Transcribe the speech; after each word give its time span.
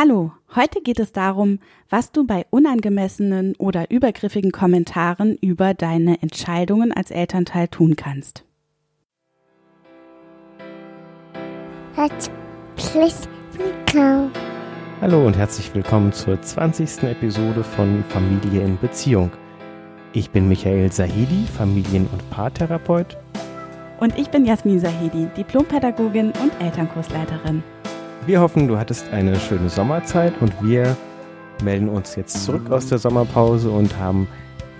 Hallo, 0.00 0.30
heute 0.54 0.80
geht 0.80 1.00
es 1.00 1.10
darum, 1.10 1.58
was 1.90 2.12
du 2.12 2.24
bei 2.24 2.46
unangemessenen 2.50 3.56
oder 3.56 3.90
übergriffigen 3.90 4.52
Kommentaren 4.52 5.36
über 5.40 5.74
deine 5.74 6.22
Entscheidungen 6.22 6.92
als 6.92 7.10
Elternteil 7.10 7.66
tun 7.66 7.96
kannst. 7.96 8.44
Hallo 15.00 15.26
und 15.26 15.36
herzlich 15.36 15.74
willkommen 15.74 16.12
zur 16.12 16.40
20. 16.40 17.02
Episode 17.02 17.64
von 17.64 18.04
Familie 18.08 18.62
in 18.62 18.78
Beziehung. 18.78 19.32
Ich 20.12 20.30
bin 20.30 20.46
Michael 20.46 20.92
Sahidi, 20.92 21.44
Familien- 21.48 22.06
und 22.12 22.30
Paartherapeut. 22.30 23.16
Und 23.98 24.16
ich 24.16 24.30
bin 24.30 24.46
Jasmin 24.46 24.78
Sahidi, 24.78 25.26
Diplompädagogin 25.36 26.26
und 26.40 26.52
Elternkursleiterin. 26.60 27.64
Wir 28.28 28.42
hoffen, 28.42 28.68
du 28.68 28.76
hattest 28.76 29.10
eine 29.10 29.36
schöne 29.36 29.70
Sommerzeit 29.70 30.34
und 30.42 30.52
wir 30.62 30.98
melden 31.64 31.88
uns 31.88 32.14
jetzt 32.14 32.44
zurück 32.44 32.70
aus 32.70 32.90
der 32.90 32.98
Sommerpause 32.98 33.70
und 33.70 33.98
haben 33.98 34.28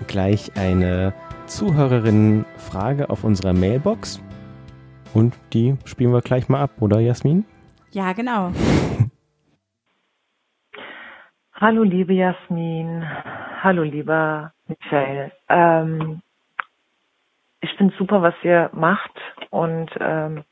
gleich 0.05 0.55
eine 0.55 1.15
Zuhörerinnenfrage 1.47 3.09
auf 3.09 3.23
unserer 3.23 3.53
Mailbox. 3.53 4.21
Und 5.15 5.33
die 5.51 5.75
spielen 5.85 6.13
wir 6.13 6.21
gleich 6.21 6.47
mal 6.47 6.61
ab, 6.61 6.73
oder 6.79 6.99
Jasmin? 6.99 7.43
Ja, 7.89 8.13
genau. 8.13 8.51
Hallo 11.55 11.81
liebe 11.81 12.13
Jasmin, 12.13 13.03
hallo 13.63 13.81
lieber 13.81 14.53
Michael. 14.67 15.31
Ähm, 15.49 16.21
ich 17.61 17.71
finde 17.79 17.95
super, 17.97 18.21
was 18.21 18.35
ihr 18.43 18.69
macht 18.73 19.19
und 19.49 19.89
ähm, 19.99 20.43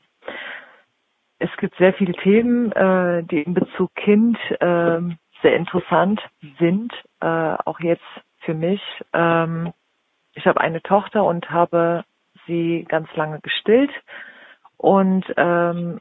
es 1.38 1.50
gibt 1.58 1.76
sehr 1.76 1.94
viele 1.94 2.12
Themen, 2.14 2.72
äh, 2.72 3.22
die 3.24 3.42
in 3.42 3.54
Bezug 3.54 3.94
Kind 3.94 4.38
äh, 4.60 5.00
sehr 5.42 5.56
interessant 5.56 6.20
sind, 6.58 6.92
äh, 7.20 7.26
auch 7.64 7.80
jetzt 7.80 8.02
für 8.40 8.54
mich. 8.54 8.80
Ähm, 9.12 9.72
ich 10.34 10.46
habe 10.46 10.60
eine 10.60 10.82
Tochter 10.82 11.24
und 11.24 11.50
habe 11.50 12.04
sie 12.46 12.84
ganz 12.88 13.08
lange 13.14 13.40
gestillt 13.40 13.90
und 14.76 15.24
ähm, 15.36 16.00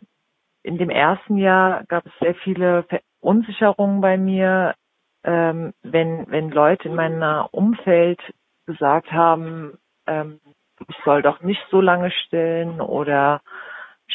in 0.64 0.78
dem 0.78 0.90
ersten 0.90 1.38
Jahr 1.38 1.84
gab 1.86 2.06
es 2.06 2.12
sehr 2.20 2.36
viele 2.36 2.86
Verunsicherungen 3.22 4.02
bei 4.02 4.18
mir, 4.18 4.76
ähm, 5.24 5.74
wenn 5.84 6.26
wenn 6.30 6.52
Leute 6.52 6.88
in 6.90 6.96
meinem 6.96 7.46
Umfeld 7.52 8.20
gesagt 8.66 9.12
haben, 9.12 9.78
ähm, 10.08 10.40
ich 10.88 10.96
soll 11.04 11.22
doch 11.22 11.42
nicht 11.42 11.62
so 11.72 11.82
lange 11.82 12.12
stillen 12.12 12.82
oder 12.82 13.42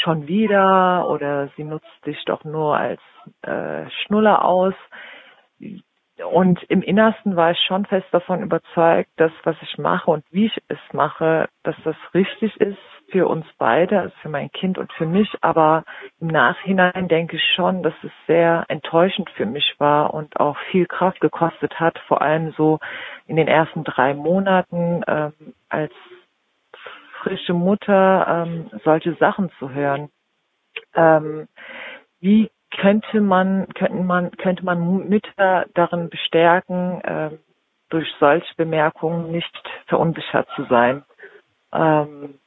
schon 0.03 0.27
wieder 0.27 1.09
oder 1.09 1.49
sie 1.57 1.65
nutzt 1.65 2.07
dich 2.07 2.23
doch 2.25 2.45
nur 2.45 2.77
als 2.77 3.01
äh, 3.43 3.89
Schnuller 3.91 4.45
aus. 4.45 4.75
Und 6.31 6.63
im 6.65 6.83
Innersten 6.83 7.37
war 7.37 7.53
ich 7.53 7.61
schon 7.67 7.87
fest 7.87 8.07
davon 8.13 8.43
überzeugt, 8.43 9.11
dass 9.17 9.33
was 9.45 9.57
ich 9.63 9.79
mache 9.79 10.11
und 10.11 10.25
wie 10.31 10.47
ich 10.47 10.63
es 10.69 10.79
mache, 10.93 11.49
dass 11.63 11.77
das 11.85 11.97
richtig 12.15 12.57
ist 12.61 12.79
für 13.11 13.27
uns 13.29 13.47
beide, 13.59 14.01
also 14.01 14.15
für 14.23 14.29
mein 14.29 14.51
Kind 14.53 14.79
und 14.79 14.93
für 14.93 15.07
mich. 15.07 15.29
Aber 15.41 15.85
im 16.21 16.29
Nachhinein 16.29 17.09
denke 17.09 17.37
ich 17.37 17.55
schon, 17.55 17.83
dass 17.83 17.95
es 18.03 18.11
sehr 18.27 18.65
enttäuschend 18.69 19.31
für 19.31 19.47
mich 19.47 19.75
war 19.79 20.15
und 20.15 20.39
auch 20.39 20.57
viel 20.71 20.87
Kraft 20.87 21.21
gekostet 21.21 21.79
hat, 21.81 21.99
vor 22.09 22.23
allem 22.23 22.53
so 22.57 22.79
in 23.27 23.37
den 23.37 23.49
ersten 23.49 23.85
drei 23.85 24.15
Monaten, 24.15 25.03
ähm, 25.07 25.33
als 25.69 25.93
frische 27.23 27.55
Mutter 27.55 28.27
ähm, 28.47 28.71
solche 28.85 29.15
Sachen 29.15 29.51
zu 29.59 29.71
hören. 29.71 30.11
Ähm, 30.95 31.49
wie 32.21 32.51
könnte 32.71 33.21
man, 33.21 33.69
könnte 33.75 34.03
man, 34.03 34.31
könnte 34.33 34.65
man 34.65 35.09
Mütter 35.09 35.67
darin 35.75 36.09
bestärken, 36.09 37.01
äh, 37.03 37.31
durch 37.91 38.09
solche 38.19 38.55
Bemerkungen 38.57 39.31
nicht 39.31 39.53
verunsichert 39.87 40.49
zu 40.57 40.65
sein? 40.65 41.05
Ähm, 41.73 42.39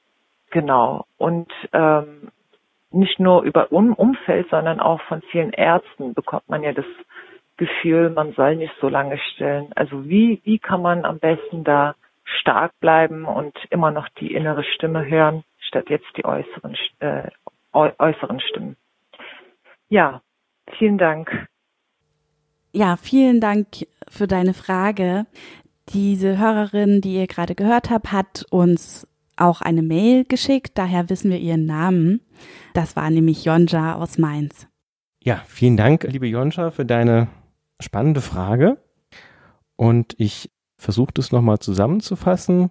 genau. 0.51 1.05
Und 1.17 1.51
ähm, 1.73 2.31
nicht 2.91 3.19
nur 3.19 3.44
über 3.44 3.72
um 3.72 3.94
Umfeld, 3.94 4.49
sondern 4.49 4.79
auch 4.79 5.01
von 5.01 5.22
vielen 5.31 5.51
Ärzten 5.51 6.13
bekommt 6.13 6.47
man 6.49 6.63
ja 6.63 6.72
das 6.72 6.85
Gefühl, 7.57 8.09
man 8.09 8.33
soll 8.33 8.55
nicht 8.55 8.73
so 8.81 8.89
lange 8.89 9.17
stillen. 9.17 9.67
Also 9.75 10.07
wie, 10.07 10.41
wie 10.44 10.59
kann 10.59 10.81
man 10.81 11.05
am 11.05 11.19
besten 11.19 11.63
da 11.63 11.95
stark 12.25 12.71
bleiben 12.79 13.25
und 13.25 13.55
immer 13.69 13.91
noch 13.91 14.09
die 14.19 14.33
innere 14.33 14.63
Stimme 14.63 15.05
hören, 15.05 15.43
statt 15.59 15.89
jetzt 15.89 16.07
die 16.17 16.25
äußeren, 16.25 16.75
äh, 16.99 17.29
äußeren 17.73 18.39
Stimmen. 18.39 18.75
Ja, 19.89 20.21
vielen 20.77 20.97
Dank. 20.97 21.47
Ja, 22.73 22.97
vielen 22.97 23.39
Dank 23.39 23.67
für 24.09 24.27
deine 24.27 24.53
Frage. 24.53 25.25
Diese 25.89 26.37
Hörerin, 26.37 26.99
die 27.01 27.15
ihr 27.15 27.27
gerade 27.27 27.55
gehört 27.55 27.89
habt, 27.89 28.11
hat 28.11 28.45
uns 28.49 29.07
auch 29.37 29.61
eine 29.61 29.81
Mail 29.81 30.25
geschickt, 30.25 30.77
daher 30.77 31.09
wissen 31.09 31.29
wir 31.29 31.37
ihren 31.37 31.65
Namen. 31.65 32.21
Das 32.73 32.95
war 32.95 33.09
nämlich 33.09 33.45
Jonja 33.45 33.95
aus 33.95 34.17
Mainz. 34.17 34.67
Ja, 35.21 35.41
vielen 35.47 35.77
Dank, 35.77 36.03
liebe 36.03 36.27
Jonja, 36.27 36.71
für 36.71 36.85
deine 36.85 37.27
spannende 37.79 38.21
Frage. 38.21 38.77
Und 39.75 40.15
ich 40.17 40.51
versuche 40.77 41.11
das 41.13 41.31
nochmal 41.31 41.59
zusammenzufassen. 41.59 42.69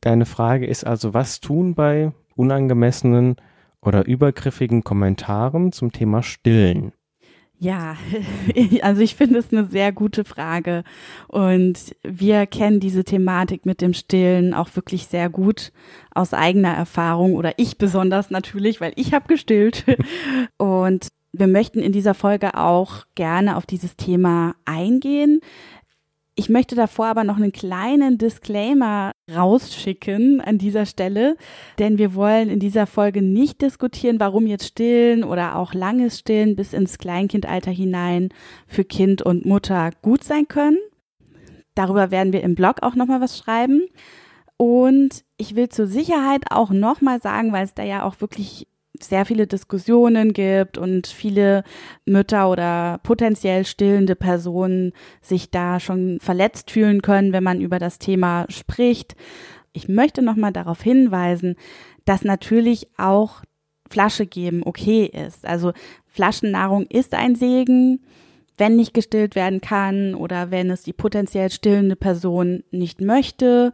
Deine 0.00 0.26
Frage 0.26 0.66
ist 0.66 0.84
also, 0.84 1.14
was 1.14 1.40
tun 1.40 1.74
bei 1.74 2.12
unangemessenen 2.36 3.36
oder 3.80 4.06
übergriffigen 4.06 4.84
Kommentaren 4.84 5.72
zum 5.72 5.92
Thema 5.92 6.22
Stillen? 6.22 6.92
Ja, 7.60 7.96
also 8.82 9.02
ich 9.02 9.16
finde 9.16 9.40
es 9.40 9.52
eine 9.52 9.66
sehr 9.66 9.90
gute 9.90 10.24
Frage 10.24 10.84
und 11.26 11.96
wir 12.04 12.46
kennen 12.46 12.78
diese 12.78 13.02
Thematik 13.02 13.66
mit 13.66 13.80
dem 13.80 13.94
Stillen 13.94 14.54
auch 14.54 14.68
wirklich 14.76 15.06
sehr 15.06 15.28
gut 15.28 15.72
aus 16.14 16.34
eigener 16.34 16.72
Erfahrung 16.72 17.34
oder 17.34 17.54
ich 17.56 17.76
besonders 17.76 18.30
natürlich, 18.30 18.80
weil 18.80 18.92
ich 18.94 19.12
habe 19.12 19.26
gestillt 19.26 19.84
und 20.56 21.08
wir 21.32 21.48
möchten 21.48 21.80
in 21.80 21.92
dieser 21.92 22.14
Folge 22.14 22.56
auch 22.56 23.04
gerne 23.16 23.56
auf 23.56 23.66
dieses 23.66 23.96
Thema 23.96 24.54
eingehen. 24.64 25.40
Ich 26.38 26.48
möchte 26.48 26.76
davor 26.76 27.06
aber 27.06 27.24
noch 27.24 27.36
einen 27.36 27.50
kleinen 27.50 28.16
Disclaimer 28.16 29.10
rausschicken 29.28 30.40
an 30.40 30.56
dieser 30.56 30.86
Stelle, 30.86 31.36
denn 31.80 31.98
wir 31.98 32.14
wollen 32.14 32.48
in 32.48 32.60
dieser 32.60 32.86
Folge 32.86 33.22
nicht 33.22 33.60
diskutieren, 33.60 34.20
warum 34.20 34.46
jetzt 34.46 34.68
Stillen 34.68 35.24
oder 35.24 35.56
auch 35.56 35.74
langes 35.74 36.20
Stillen 36.20 36.54
bis 36.54 36.74
ins 36.74 36.98
Kleinkindalter 36.98 37.72
hinein 37.72 38.28
für 38.68 38.84
Kind 38.84 39.20
und 39.20 39.46
Mutter 39.46 39.90
gut 40.00 40.22
sein 40.22 40.46
können. 40.46 40.78
Darüber 41.74 42.12
werden 42.12 42.32
wir 42.32 42.44
im 42.44 42.54
Blog 42.54 42.84
auch 42.84 42.94
nochmal 42.94 43.20
was 43.20 43.36
schreiben. 43.36 43.88
Und 44.56 45.24
ich 45.38 45.56
will 45.56 45.68
zur 45.70 45.88
Sicherheit 45.88 46.44
auch 46.50 46.70
nochmal 46.70 47.20
sagen, 47.20 47.50
weil 47.50 47.64
es 47.64 47.74
da 47.74 47.82
ja 47.82 48.04
auch 48.04 48.20
wirklich 48.20 48.68
sehr 49.04 49.24
viele 49.24 49.46
Diskussionen 49.46 50.32
gibt 50.32 50.78
und 50.78 51.06
viele 51.06 51.64
Mütter 52.04 52.50
oder 52.50 53.00
potenziell 53.02 53.64
stillende 53.64 54.16
Personen 54.16 54.92
sich 55.20 55.50
da 55.50 55.80
schon 55.80 56.18
verletzt 56.20 56.70
fühlen 56.70 57.02
können, 57.02 57.32
wenn 57.32 57.44
man 57.44 57.60
über 57.60 57.78
das 57.78 57.98
Thema 57.98 58.46
spricht. 58.48 59.16
Ich 59.72 59.88
möchte 59.88 60.22
nochmal 60.22 60.52
darauf 60.52 60.82
hinweisen, 60.82 61.56
dass 62.04 62.24
natürlich 62.24 62.88
auch 62.96 63.42
Flasche 63.90 64.26
geben 64.26 64.62
okay 64.64 65.06
ist. 65.06 65.46
Also 65.46 65.72
Flaschennahrung 66.06 66.86
ist 66.86 67.14
ein 67.14 67.34
Segen, 67.34 68.00
wenn 68.56 68.76
nicht 68.76 68.92
gestillt 68.92 69.34
werden 69.34 69.60
kann 69.60 70.14
oder 70.14 70.50
wenn 70.50 70.70
es 70.70 70.82
die 70.82 70.92
potenziell 70.92 71.50
stillende 71.50 71.96
Person 71.96 72.64
nicht 72.70 73.00
möchte 73.00 73.72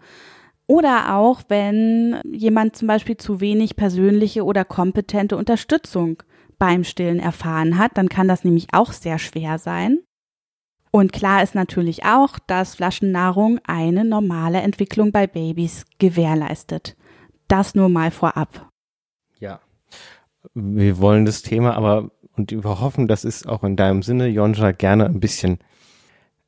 oder 0.67 1.15
auch, 1.15 1.43
wenn 1.49 2.21
jemand 2.31 2.77
zum 2.77 2.89
Beispiel 2.89 3.17
zu 3.17 3.41
wenig 3.41 3.77
persönliche 3.77 4.45
oder 4.45 4.65
kompetente 4.65 5.37
Unterstützung 5.37 6.23
beim 6.59 6.85
Stillen 6.85 7.19
erfahren 7.19 7.79
hat, 7.79 7.99
dann 7.99 8.09
kann 8.09 8.29
das 8.29 8.45
nämlich 8.45 8.69
auch 8.73 8.93
sehr 8.93 9.19
schwer 9.19 9.59
sein. 9.59 9.99
Und 10.91 11.12
klar 11.12 11.43
ist 11.43 11.55
natürlich 11.55 12.05
auch, 12.05 12.38
dass 12.38 12.77
Flaschennahrung 12.77 13.59
eine 13.65 14.05
normale 14.05 14.61
Entwicklung 14.61 15.11
bei 15.11 15.27
Babys 15.27 15.85
gewährleistet. 15.99 16.97
Das 17.49 17.75
nur 17.75 17.88
mal 17.88 18.11
vorab. 18.11 18.71
Ja, 19.41 19.61
wir 20.55 20.99
wollen 20.99 21.27
das 21.27 21.43
Thema 21.43 21.75
aber 21.75 22.11
und 22.37 22.53
wir 22.53 22.81
hoffen, 22.81 23.09
das 23.09 23.25
ist 23.25 23.49
auch 23.49 23.65
in 23.65 23.77
deinem 23.77 24.03
Sinne, 24.03 24.29
Jonja, 24.29 24.73
gerne 24.73 25.06
ein 25.06 25.21
bisschen 25.21 25.59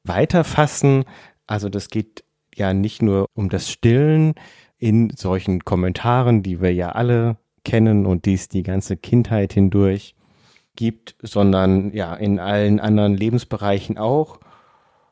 weiter 0.05 0.44
fassen. 0.44 1.05
Also 1.46 1.69
das 1.69 1.88
geht 1.88 2.25
ja 2.56 2.75
nicht 2.75 3.03
nur 3.03 3.26
um 3.35 3.49
das 3.49 3.70
Stillen 3.70 4.35
in 4.79 5.11
solchen 5.17 5.64
Kommentaren, 5.64 6.43
die 6.43 6.61
wir 6.61 6.73
ja 6.73 6.91
alle 6.91 7.37
kennen 7.64 8.06
und 8.06 8.26
die 8.26 8.35
es 8.35 8.49
die 8.49 8.62
ganze 8.62 8.97
Kindheit 8.97 9.53
hindurch 9.53 10.14
gibt, 10.76 11.17
sondern 11.23 11.93
ja 11.93 12.14
in 12.14 12.38
allen 12.38 12.81
anderen 12.81 13.17
Lebensbereichen 13.17 13.99
auch. 13.99 14.41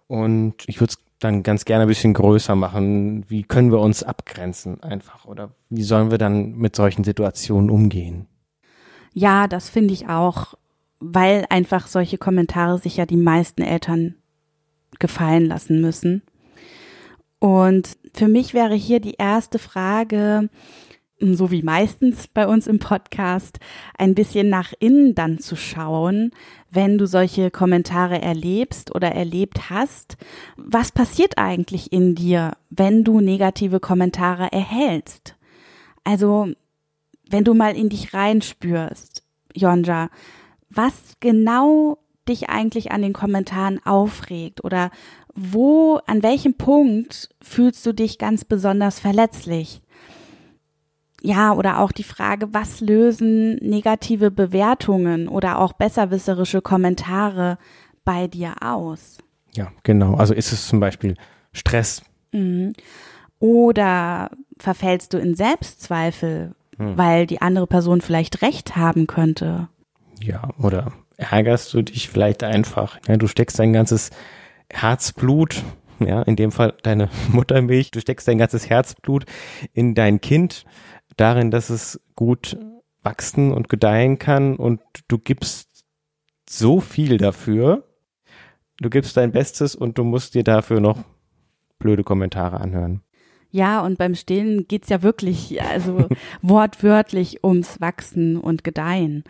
Und 0.06 0.54
ich 0.66 0.80
würde 0.80 0.92
es 0.92 0.98
dann 1.18 1.42
ganz 1.42 1.64
gerne 1.64 1.82
ein 1.82 1.88
bisschen 1.88 2.12
größer 2.12 2.54
machen. 2.54 3.24
Wie 3.28 3.42
können 3.42 3.72
wir 3.72 3.80
uns 3.80 4.02
abgrenzen 4.02 4.82
einfach? 4.82 5.24
Oder 5.24 5.50
wie 5.70 5.82
sollen 5.82 6.10
wir 6.10 6.18
dann 6.18 6.56
mit 6.56 6.76
solchen 6.76 7.04
Situationen 7.04 7.70
umgehen? 7.70 8.26
Ja, 9.14 9.48
das 9.48 9.70
finde 9.70 9.94
ich 9.94 10.08
auch 10.08 10.54
weil 11.12 11.44
einfach 11.50 11.86
solche 11.86 12.16
Kommentare 12.18 12.78
sich 12.78 12.96
ja 12.96 13.04
die 13.04 13.18
meisten 13.18 13.62
Eltern 13.62 14.14
gefallen 14.98 15.44
lassen 15.46 15.80
müssen. 15.80 16.22
Und 17.44 17.98
für 18.14 18.26
mich 18.26 18.54
wäre 18.54 18.74
hier 18.74 19.00
die 19.00 19.16
erste 19.18 19.58
Frage, 19.58 20.48
so 21.20 21.50
wie 21.50 21.62
meistens 21.62 22.26
bei 22.26 22.46
uns 22.46 22.66
im 22.66 22.78
Podcast, 22.78 23.58
ein 23.98 24.14
bisschen 24.14 24.48
nach 24.48 24.72
innen 24.80 25.14
dann 25.14 25.38
zu 25.38 25.54
schauen, 25.54 26.30
wenn 26.70 26.96
du 26.96 27.06
solche 27.06 27.50
Kommentare 27.50 28.22
erlebst 28.22 28.94
oder 28.94 29.12
erlebt 29.12 29.68
hast. 29.68 30.16
Was 30.56 30.90
passiert 30.90 31.36
eigentlich 31.36 31.92
in 31.92 32.14
dir, 32.14 32.56
wenn 32.70 33.04
du 33.04 33.20
negative 33.20 33.78
Kommentare 33.78 34.50
erhältst? 34.50 35.36
Also, 36.02 36.48
wenn 37.28 37.44
du 37.44 37.52
mal 37.52 37.76
in 37.76 37.90
dich 37.90 38.14
reinspürst, 38.14 39.22
Jonja, 39.54 40.08
was 40.70 40.94
genau 41.20 41.98
dich 42.26 42.48
eigentlich 42.48 42.90
an 42.90 43.02
den 43.02 43.12
Kommentaren 43.12 43.84
aufregt 43.84 44.64
oder 44.64 44.90
wo, 45.34 46.00
an 46.06 46.22
welchem 46.22 46.54
Punkt 46.54 47.28
fühlst 47.40 47.84
du 47.86 47.92
dich 47.92 48.18
ganz 48.18 48.44
besonders 48.44 49.00
verletzlich? 49.00 49.82
Ja, 51.22 51.54
oder 51.54 51.80
auch 51.80 51.90
die 51.90 52.02
Frage, 52.02 52.52
was 52.52 52.80
lösen 52.80 53.56
negative 53.56 54.30
Bewertungen 54.30 55.26
oder 55.26 55.58
auch 55.58 55.72
besserwisserische 55.72 56.60
Kommentare 56.60 57.56
bei 58.04 58.26
dir 58.28 58.56
aus? 58.60 59.18
Ja, 59.54 59.72
genau. 59.82 60.16
Also 60.16 60.34
ist 60.34 60.52
es 60.52 60.68
zum 60.68 60.80
Beispiel 60.80 61.16
Stress. 61.52 62.02
Mhm. 62.32 62.74
Oder 63.38 64.30
verfällst 64.58 65.14
du 65.14 65.18
in 65.18 65.34
Selbstzweifel, 65.34 66.54
hm. 66.76 66.96
weil 66.96 67.26
die 67.26 67.40
andere 67.40 67.66
Person 67.66 68.00
vielleicht 68.00 68.42
recht 68.42 68.76
haben 68.76 69.06
könnte? 69.06 69.68
Ja, 70.20 70.50
oder 70.58 70.92
ärgerst 71.16 71.72
du 71.74 71.82
dich 71.82 72.08
vielleicht 72.08 72.42
einfach? 72.42 72.98
Ja, 73.08 73.16
du 73.16 73.26
steckst 73.26 73.58
dein 73.58 73.72
ganzes 73.72 74.10
Herzblut 74.74 75.62
ja, 76.00 76.22
in 76.22 76.36
dem 76.36 76.52
Fall 76.52 76.74
deine 76.82 77.08
Muttermilch, 77.32 77.90
du 77.90 78.00
steckst 78.00 78.28
dein 78.28 78.38
ganzes 78.38 78.68
Herzblut 78.68 79.24
in 79.72 79.94
dein 79.94 80.20
Kind 80.20 80.64
darin, 81.16 81.50
dass 81.50 81.70
es 81.70 82.00
gut 82.16 82.58
wachsen 83.02 83.52
und 83.52 83.68
gedeihen 83.68 84.18
kann 84.18 84.56
und 84.56 84.80
du 85.08 85.18
gibst 85.18 85.84
so 86.48 86.80
viel 86.80 87.18
dafür. 87.18 87.84
Du 88.78 88.90
gibst 88.90 89.16
dein 89.16 89.32
Bestes 89.32 89.76
und 89.76 89.98
du 89.98 90.04
musst 90.04 90.34
dir 90.34 90.42
dafür 90.42 90.80
noch 90.80 90.98
blöde 91.78 92.02
Kommentare 92.02 92.60
anhören. 92.60 93.02
Ja, 93.50 93.82
und 93.82 93.98
beim 93.98 94.16
Stillen 94.16 94.66
geht's 94.66 94.88
ja 94.88 95.04
wirklich, 95.04 95.62
also 95.62 96.08
wortwörtlich 96.42 97.44
ums 97.44 97.80
Wachsen 97.80 98.36
und 98.36 98.64
Gedeihen. 98.64 99.22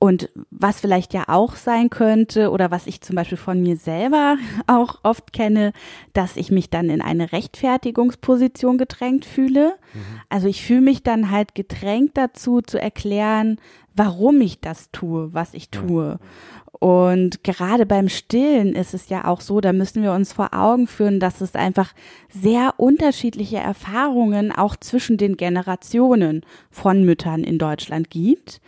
Und 0.00 0.30
was 0.50 0.80
vielleicht 0.80 1.12
ja 1.12 1.24
auch 1.26 1.56
sein 1.56 1.90
könnte 1.90 2.50
oder 2.50 2.70
was 2.70 2.86
ich 2.86 3.00
zum 3.00 3.16
Beispiel 3.16 3.38
von 3.38 3.60
mir 3.60 3.76
selber 3.76 4.36
auch 4.68 5.00
oft 5.02 5.32
kenne, 5.32 5.72
dass 6.12 6.36
ich 6.36 6.52
mich 6.52 6.70
dann 6.70 6.88
in 6.88 7.02
eine 7.02 7.32
Rechtfertigungsposition 7.32 8.78
gedrängt 8.78 9.24
fühle. 9.24 9.74
Mhm. 9.92 10.20
Also 10.28 10.46
ich 10.46 10.62
fühle 10.62 10.82
mich 10.82 11.02
dann 11.02 11.32
halt 11.32 11.56
gedrängt 11.56 12.12
dazu 12.14 12.60
zu 12.60 12.80
erklären, 12.80 13.60
warum 13.94 14.40
ich 14.40 14.60
das 14.60 14.92
tue, 14.92 15.34
was 15.34 15.52
ich 15.54 15.70
tue. 15.70 16.20
Und 16.80 17.42
gerade 17.42 17.86
beim 17.86 18.08
Stillen 18.08 18.76
ist 18.76 18.94
es 18.94 19.08
ja 19.08 19.24
auch 19.24 19.40
so, 19.40 19.60
da 19.60 19.72
müssen 19.72 20.02
wir 20.02 20.12
uns 20.12 20.32
vor 20.32 20.54
Augen 20.54 20.86
führen, 20.86 21.18
dass 21.18 21.40
es 21.40 21.56
einfach 21.56 21.92
sehr 22.28 22.74
unterschiedliche 22.76 23.56
Erfahrungen 23.56 24.52
auch 24.52 24.76
zwischen 24.76 25.16
den 25.16 25.36
Generationen 25.36 26.42
von 26.70 27.04
Müttern 27.04 27.42
in 27.42 27.58
Deutschland 27.58 28.10
gibt. 28.10 28.60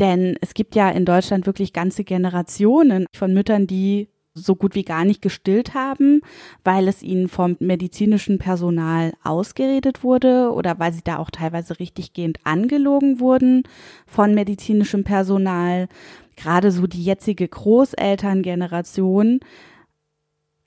Denn 0.00 0.36
es 0.40 0.54
gibt 0.54 0.74
ja 0.74 0.90
in 0.90 1.04
Deutschland 1.04 1.46
wirklich 1.46 1.72
ganze 1.72 2.04
Generationen 2.04 3.06
von 3.14 3.34
Müttern, 3.34 3.66
die 3.66 4.08
so 4.32 4.54
gut 4.56 4.74
wie 4.74 4.84
gar 4.84 5.04
nicht 5.04 5.20
gestillt 5.22 5.74
haben, 5.74 6.22
weil 6.64 6.88
es 6.88 7.02
ihnen 7.02 7.28
vom 7.28 7.56
medizinischen 7.60 8.38
Personal 8.38 9.12
ausgeredet 9.22 10.02
wurde 10.02 10.52
oder 10.52 10.78
weil 10.78 10.92
sie 10.92 11.02
da 11.04 11.18
auch 11.18 11.30
teilweise 11.30 11.78
richtiggehend 11.78 12.38
angelogen 12.44 13.20
wurden 13.20 13.64
von 14.06 14.34
medizinischem 14.34 15.04
Personal. 15.04 15.88
Gerade 16.36 16.70
so 16.70 16.86
die 16.86 17.04
jetzige 17.04 17.46
Großelterngeneration 17.46 19.40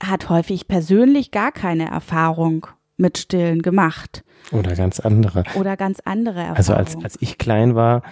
hat 0.00 0.28
häufig 0.28 0.68
persönlich 0.68 1.30
gar 1.30 1.50
keine 1.50 1.90
Erfahrung 1.90 2.66
mit 2.96 3.18
Stillen 3.18 3.62
gemacht. 3.62 4.22
Oder 4.52 4.76
ganz 4.76 5.00
andere. 5.00 5.42
Oder 5.56 5.76
ganz 5.76 6.00
andere 6.04 6.40
Erfahrungen. 6.40 6.56
Also 6.56 6.74
als, 6.74 6.96
als 7.02 7.16
ich 7.20 7.38
klein 7.38 7.74
war, 7.74 8.02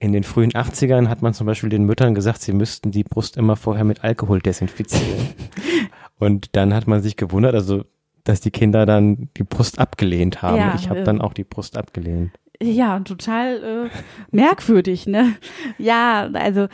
in 0.00 0.12
den 0.12 0.22
frühen 0.22 0.52
80ern 0.52 1.08
hat 1.08 1.22
man 1.22 1.34
zum 1.34 1.46
Beispiel 1.46 1.70
den 1.70 1.84
Müttern 1.84 2.14
gesagt, 2.14 2.40
sie 2.42 2.52
müssten 2.52 2.90
die 2.90 3.04
Brust 3.04 3.36
immer 3.36 3.56
vorher 3.56 3.84
mit 3.84 4.04
Alkohol 4.04 4.40
desinfizieren. 4.40 5.28
Und 6.18 6.56
dann 6.56 6.74
hat 6.74 6.86
man 6.86 7.02
sich 7.02 7.16
gewundert, 7.16 7.54
also 7.54 7.84
dass 8.24 8.40
die 8.40 8.50
Kinder 8.50 8.86
dann 8.86 9.28
die 9.36 9.44
Brust 9.44 9.78
abgelehnt 9.78 10.42
haben. 10.42 10.58
Ja, 10.58 10.74
ich 10.76 10.88
habe 10.88 11.00
äh, 11.00 11.04
dann 11.04 11.20
auch 11.20 11.32
die 11.32 11.44
Brust 11.44 11.76
abgelehnt. 11.76 12.32
Ja, 12.60 12.98
total 13.00 13.86
äh, 13.86 13.90
merkwürdig, 14.32 15.06
ne? 15.06 15.34
Ja, 15.78 16.28
also 16.32 16.66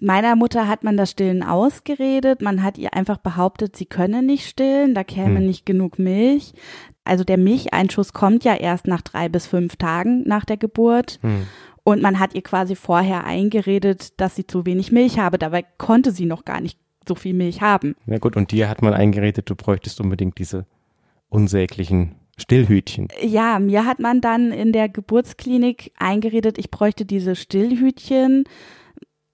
meiner 0.00 0.34
Mutter 0.34 0.66
hat 0.66 0.82
man 0.82 0.96
das 0.96 1.10
Stillen 1.10 1.42
ausgeredet. 1.42 2.40
Man 2.40 2.62
hat 2.62 2.78
ihr 2.78 2.94
einfach 2.94 3.18
behauptet, 3.18 3.76
sie 3.76 3.84
könne 3.84 4.22
nicht 4.22 4.46
stillen, 4.46 4.94
da 4.94 5.04
käme 5.04 5.38
hm. 5.38 5.46
nicht 5.46 5.66
genug 5.66 5.98
Milch. 5.98 6.54
Also 7.04 7.22
der 7.22 7.36
Milcheinschuss 7.36 8.14
kommt 8.14 8.44
ja 8.44 8.54
erst 8.54 8.86
nach 8.86 9.02
drei 9.02 9.28
bis 9.28 9.46
fünf 9.46 9.76
Tagen 9.76 10.24
nach 10.26 10.44
der 10.44 10.56
Geburt. 10.56 11.18
Hm. 11.22 11.46
Und 11.86 12.02
man 12.02 12.18
hat 12.18 12.34
ihr 12.34 12.42
quasi 12.42 12.74
vorher 12.74 13.22
eingeredet, 13.22 14.20
dass 14.20 14.34
sie 14.34 14.44
zu 14.44 14.66
wenig 14.66 14.90
Milch 14.90 15.20
habe. 15.20 15.38
Dabei 15.38 15.64
konnte 15.78 16.10
sie 16.10 16.26
noch 16.26 16.44
gar 16.44 16.60
nicht 16.60 16.80
so 17.06 17.14
viel 17.14 17.32
Milch 17.32 17.60
haben. 17.60 17.94
Ja 18.06 18.18
gut, 18.18 18.36
und 18.36 18.50
dir 18.50 18.68
hat 18.68 18.82
man 18.82 18.92
eingeredet, 18.92 19.48
du 19.48 19.54
bräuchtest 19.54 20.00
unbedingt 20.00 20.36
diese 20.40 20.66
unsäglichen 21.28 22.16
Stillhütchen. 22.38 23.06
Ja, 23.22 23.60
mir 23.60 23.86
hat 23.86 24.00
man 24.00 24.20
dann 24.20 24.50
in 24.50 24.72
der 24.72 24.88
Geburtsklinik 24.88 25.92
eingeredet, 25.96 26.58
ich 26.58 26.72
bräuchte 26.72 27.04
diese 27.04 27.36
Stillhütchen. 27.36 28.42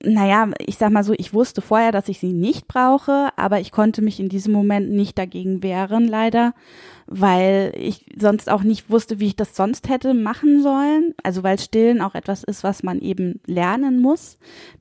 Naja, 0.04 0.50
ich 0.58 0.78
sag 0.78 0.90
mal 0.90 1.04
so, 1.04 1.14
ich 1.16 1.32
wusste 1.32 1.62
vorher, 1.62 1.92
dass 1.92 2.08
ich 2.08 2.18
sie 2.18 2.32
nicht 2.32 2.66
brauche, 2.66 3.28
aber 3.36 3.60
ich 3.60 3.70
konnte 3.70 4.02
mich 4.02 4.18
in 4.18 4.28
diesem 4.28 4.52
Moment 4.52 4.90
nicht 4.90 5.16
dagegen 5.16 5.62
wehren, 5.62 6.08
leider 6.08 6.54
weil 7.14 7.72
ich 7.76 8.06
sonst 8.18 8.50
auch 8.50 8.62
nicht 8.62 8.90
wusste, 8.90 9.20
wie 9.20 9.26
ich 9.28 9.36
das 9.36 9.54
sonst 9.54 9.88
hätte 9.88 10.14
machen 10.14 10.62
sollen. 10.62 11.14
Also 11.22 11.42
weil 11.42 11.58
Stillen 11.58 12.00
auch 12.00 12.14
etwas 12.14 12.42
ist, 12.42 12.64
was 12.64 12.82
man 12.82 13.00
eben 13.00 13.40
lernen 13.46 14.00
muss. 14.00 14.38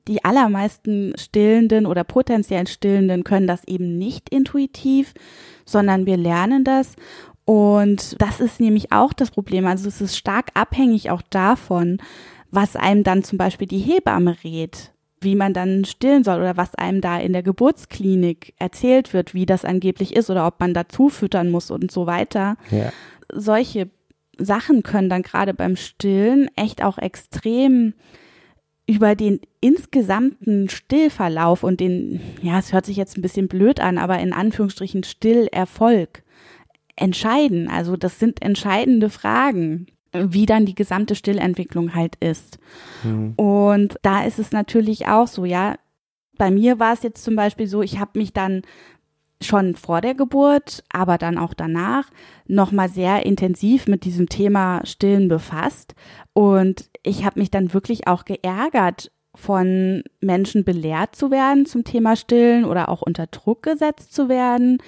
Die 0.08 0.24
allermeisten 0.24 1.12
Stillenden 1.18 1.86
oder 1.86 2.04
potenziellen 2.04 2.66
Stillenden 2.66 3.24
können 3.24 3.46
das 3.46 3.64
eben 3.66 3.98
nicht 3.98 4.30
intuitiv, 4.30 5.14
sondern 5.64 6.06
wir 6.06 6.16
lernen 6.16 6.64
das. 6.64 6.96
Und 7.44 8.20
das 8.20 8.40
ist 8.40 8.60
nämlich 8.60 8.92
auch 8.92 9.12
das 9.12 9.30
Problem. 9.30 9.66
Also 9.66 9.88
es 9.88 10.00
ist 10.00 10.16
stark 10.16 10.48
abhängig 10.54 11.10
auch 11.10 11.22
davon, 11.22 11.98
was 12.50 12.76
einem 12.76 13.02
dann 13.02 13.24
zum 13.24 13.38
Beispiel 13.38 13.66
die 13.66 13.78
Hebamme 13.78 14.36
rät 14.44 14.91
wie 15.22 15.34
man 15.34 15.52
dann 15.52 15.84
stillen 15.84 16.24
soll 16.24 16.40
oder 16.40 16.56
was 16.56 16.74
einem 16.74 17.00
da 17.00 17.18
in 17.18 17.32
der 17.32 17.42
Geburtsklinik 17.42 18.54
erzählt 18.58 19.12
wird, 19.12 19.34
wie 19.34 19.46
das 19.46 19.64
angeblich 19.64 20.14
ist 20.14 20.30
oder 20.30 20.46
ob 20.46 20.60
man 20.60 20.74
dazu 20.74 21.08
füttern 21.08 21.50
muss 21.50 21.70
und 21.70 21.90
so 21.90 22.06
weiter. 22.06 22.56
Ja. 22.70 22.92
Solche 23.32 23.90
Sachen 24.38 24.82
können 24.82 25.08
dann 25.08 25.22
gerade 25.22 25.54
beim 25.54 25.76
Stillen 25.76 26.48
echt 26.56 26.82
auch 26.82 26.98
extrem 26.98 27.94
über 28.86 29.14
den 29.14 29.40
insgesamten 29.60 30.68
Stillverlauf 30.68 31.62
und 31.62 31.80
den, 31.80 32.20
ja, 32.42 32.58
es 32.58 32.72
hört 32.72 32.86
sich 32.86 32.96
jetzt 32.96 33.16
ein 33.16 33.22
bisschen 33.22 33.48
blöd 33.48 33.80
an, 33.80 33.96
aber 33.96 34.18
in 34.18 34.32
Anführungsstrichen 34.32 35.04
Stillerfolg 35.04 36.22
entscheiden. 36.96 37.68
Also 37.68 37.96
das 37.96 38.18
sind 38.18 38.42
entscheidende 38.42 39.08
Fragen 39.08 39.86
wie 40.12 40.46
dann 40.46 40.66
die 40.66 40.74
gesamte 40.74 41.14
Stillentwicklung 41.14 41.94
halt 41.94 42.16
ist. 42.16 42.58
Mhm. 43.02 43.32
Und 43.36 43.96
da 44.02 44.24
ist 44.24 44.38
es 44.38 44.52
natürlich 44.52 45.06
auch 45.06 45.26
so, 45.26 45.44
ja. 45.44 45.76
Bei 46.38 46.50
mir 46.50 46.80
war 46.80 46.94
es 46.94 47.02
jetzt 47.02 47.22
zum 47.22 47.36
Beispiel 47.36 47.66
so, 47.66 47.82
ich 47.82 48.00
habe 48.00 48.18
mich 48.18 48.32
dann 48.32 48.62
schon 49.42 49.74
vor 49.74 50.00
der 50.00 50.14
Geburt, 50.14 50.82
aber 50.92 51.18
dann 51.18 51.38
auch 51.38 51.54
danach 51.54 52.08
nochmal 52.46 52.88
sehr 52.88 53.26
intensiv 53.26 53.86
mit 53.86 54.04
diesem 54.04 54.28
Thema 54.28 54.80
Stillen 54.84 55.28
befasst. 55.28 55.94
Und 56.32 56.90
ich 57.02 57.24
habe 57.24 57.40
mich 57.40 57.50
dann 57.50 57.74
wirklich 57.74 58.06
auch 58.06 58.24
geärgert, 58.24 59.10
von 59.34 60.02
Menschen 60.20 60.64
belehrt 60.64 61.16
zu 61.16 61.30
werden 61.30 61.64
zum 61.64 61.84
Thema 61.84 62.16
Stillen 62.16 62.64
oder 62.64 62.88
auch 62.88 63.02
unter 63.02 63.26
Druck 63.26 63.62
gesetzt 63.62 64.12
zu 64.12 64.28
werden, 64.28 64.78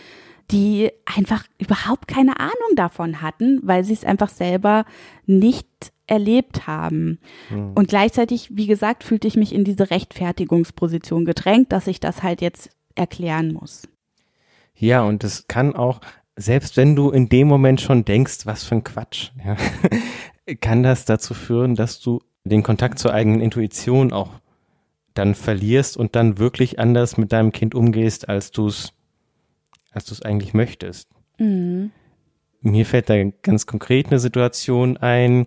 die 0.51 0.91
einfach 1.05 1.45
überhaupt 1.59 2.09
keine 2.09 2.39
Ahnung 2.39 2.77
davon 2.77 3.23
hatten, 3.23 3.61
weil 3.63 3.85
sie 3.85 3.95
es 3.95 4.05
einfach 4.05 4.29
selber 4.29 4.85
nicht 5.27 5.67
erlebt 6.07 6.67
haben. 6.67 7.19
Mhm. 7.51 7.73
Und 7.75 7.89
gleichzeitig, 7.89 8.51
wie 8.53 8.67
gesagt, 8.67 9.05
fühlte 9.05 9.27
ich 9.27 9.37
mich 9.37 9.55
in 9.55 9.65
diese 9.65 9.91
Rechtfertigungsposition 9.91 11.25
gedrängt, 11.25 11.73
dass 11.73 11.87
ich 11.87 12.01
das 12.01 12.23
halt 12.23 12.41
jetzt 12.41 12.71
erklären 12.95 13.53
muss. 13.53 13.89
Ja, 14.75 15.03
und 15.03 15.25
es 15.25 15.47
kann 15.49 15.75
auch, 15.75 16.01
selbst 16.37 16.77
wenn 16.77 16.97
du 16.97 17.11
in 17.11 17.29
dem 17.29 17.49
Moment 17.49 17.81
schon 17.81 18.05
denkst, 18.05 18.45
was 18.45 18.65
für 18.65 18.77
ein 18.77 18.85
Quatsch, 18.85 19.31
ja, 19.45 19.57
kann 20.61 20.83
das 20.83 21.05
dazu 21.05 21.33
führen, 21.33 21.75
dass 21.75 22.01
du 22.01 22.21
den 22.45 22.63
Kontakt 22.63 22.99
zur 22.99 23.15
eigenen 23.15 23.41
Intuition 23.41 24.13
auch 24.13 24.31
dann 25.15 25.35
verlierst 25.35 25.97
und 25.97 26.17
dann 26.17 26.39
wirklich 26.39 26.79
anders 26.79 27.17
mit 27.17 27.33
deinem 27.33 27.53
Kind 27.53 27.75
umgehst, 27.75 28.29
als 28.29 28.51
du 28.51 28.67
es 28.67 28.93
als 29.95 30.07
du 30.07 30.13
es 30.13 30.23
eigentlich 30.23 30.55
möchtest. 30.55 31.09
Mhm. 31.39 31.93
Mir 32.61 32.87
fällt 32.87 33.11
da 33.11 33.23
ganz 33.43 33.67
konkret 33.67 34.07
eine 34.07 34.19
Situation 34.19 34.97
ein. 34.97 35.47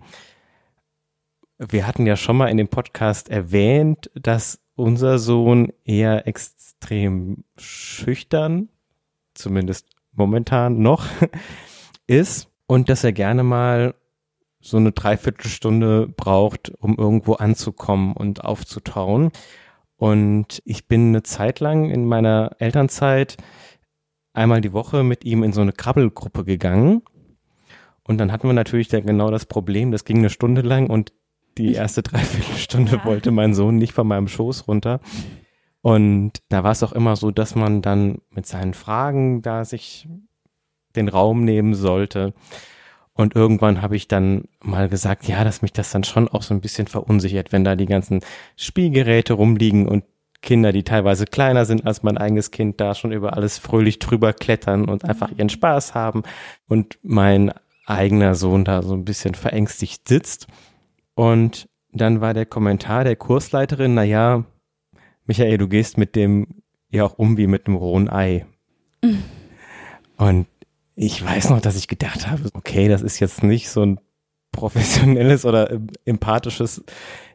Wir 1.58 1.88
hatten 1.88 2.06
ja 2.06 2.16
schon 2.16 2.38
mal 2.38 2.48
in 2.48 2.58
dem 2.58 2.68
Podcast 2.68 3.30
erwähnt, 3.30 4.12
dass 4.13 4.60
unser 4.75 5.18
Sohn 5.18 5.74
eher 5.84 6.27
extrem 6.27 7.44
schüchtern, 7.58 8.70
zumindest 9.34 9.88
momentan 10.13 10.80
noch, 10.80 11.08
ist 12.08 12.50
und 12.68 12.89
dass 12.89 13.04
er 13.04 13.13
gerne 13.13 13.44
mal 13.44 13.96
so 14.60 14.77
eine 14.77 14.92
Dreiviertelstunde 14.92 16.08
braucht, 16.08 16.72
um 16.80 16.98
irgendwo 16.98 17.34
anzukommen 17.34 18.13
und 18.13 18.44
aufzutauen. 18.44 19.32
Und 19.96 20.62
ich 20.66 20.88
bin 20.88 21.08
eine 21.08 21.24
Zeit 21.24 21.60
lang 21.60 21.89
in 21.89 22.06
meiner 22.06 22.56
Elternzeit 22.60 23.38
einmal 24.38 24.62
die 24.62 24.74
Woche 24.74 25.03
mit 25.03 25.25
ihm 25.25 25.44
in 25.44 25.51
so 25.51 25.62
eine 25.62 25.74
Krabbelgruppe 25.74 26.46
gegangen. 26.46 27.01
Und 28.03 28.20
dann 28.20 28.32
hatten 28.32 28.48
wir 28.48 28.53
natürlich 28.53 28.88
da 28.88 29.01
genau 29.01 29.32
das 29.32 29.46
Problem, 29.46 29.91
das 29.91 30.06
ging 30.06 30.20
eine 30.20 30.29
Stunde 30.29 30.62
lang 30.62 30.89
und 30.89 31.12
die 31.58 31.74
erste 31.74 32.03
Dreiviertelstunde 32.03 32.96
ja. 32.98 33.06
wollte 33.06 33.32
mein 33.32 33.53
Sohn 33.53 33.77
nicht 33.77 33.94
von 33.94 34.08
meinem 34.08 34.27
Schoß 34.27 34.67
runter. 34.67 35.01
Und 35.82 36.34
da 36.50 36.63
war 36.63 36.72
es 36.72 36.84
auch 36.84 36.94
immer 36.94 37.15
so, 37.15 37.32
dass 37.32 37.56
man 37.56 37.82
dann 37.82 38.20
mit 38.29 38.46
seinen 38.46 38.74
Fragen 38.74 39.41
da 39.41 39.65
sich 39.65 40.08
den 40.96 41.10
Raum 41.10 41.44
nehmen 41.44 41.74
sollte. 41.74 42.34
Und 43.13 43.36
irgendwann 43.36 43.82
habe 43.82 43.96
ich 43.96 44.08
dann 44.08 44.46
mal 44.62 44.89
gesagt, 44.89 45.27
ja, 45.27 45.44
dass 45.44 45.62
mich 45.62 45.74
das 45.74 45.91
dann 45.91 46.03
schon 46.03 46.27
auch 46.27 46.44
so 46.44 46.53
ein 46.53 46.62
bisschen 46.62 46.88
verunsichert, 46.88 47.51
wenn 47.51 47.63
da 47.63 47.75
die 47.75 47.88
ganzen 47.88 48.22
Spielgeräte 48.56 49.34
rumliegen 49.34 49.88
und 49.88 50.03
Kinder, 50.41 50.72
die 50.72 50.84
teilweise 50.84 51.25
kleiner 51.25 51.65
sind 51.65 51.86
als 51.86 52.03
mein 52.03 52.17
eigenes 52.17 52.51
Kind, 52.51 52.79
da 52.79 52.96
schon 52.96 53.12
über 53.12 53.36
alles 53.36 53.58
fröhlich 53.58 54.00
drüber 54.00 54.34
klettern 54.34 54.86
und 54.86 55.03
einfach 55.03 55.32
ihren 55.32 55.50
Spaß 55.50 55.96
haben 55.96 56.24
und 56.67 57.00
mein 57.01 57.51
eigener 57.86 58.36
Sohn 58.36 58.63
da 58.63 58.82
so 58.84 58.94
ein 58.94 59.06
bisschen 59.06 59.34
verängstigt 59.34 60.08
sitzt. 60.08 60.48
Und 61.15 61.67
dann 61.91 62.22
war 62.22 62.34
der 62.34 62.46
Kommentar 62.46 63.03
der 63.03 63.15
Kursleiterin, 63.15 63.96
na 63.96 64.03
ja, 64.03 64.46
Michael, 65.25 65.58
du 65.58 65.67
gehst 65.67 65.98
mit 65.98 66.15
dem 66.15 66.62
ja 66.89 67.03
auch 67.03 67.17
um 67.17 67.38
wie 67.38 67.48
mit 67.48 67.67
einem 67.67 67.75
rohen 67.75 68.10
Ei. 68.10 68.46
Mhm. 69.03 69.24
Und 70.17 70.48
ich 70.96 71.24
weiß 71.24 71.50
noch, 71.50 71.62
dass 71.62 71.75
ich 71.75 71.88
gedacht 71.88 72.27
habe, 72.27 72.50
okay, 72.53 72.88
das 72.88 73.01
ist 73.01 73.20
jetzt 73.20 73.44
nicht 73.44 73.70
so 73.70 73.84
ein 73.84 74.00
professionelles 74.51 75.46
oder 75.46 75.80
empathisches, 76.06 76.84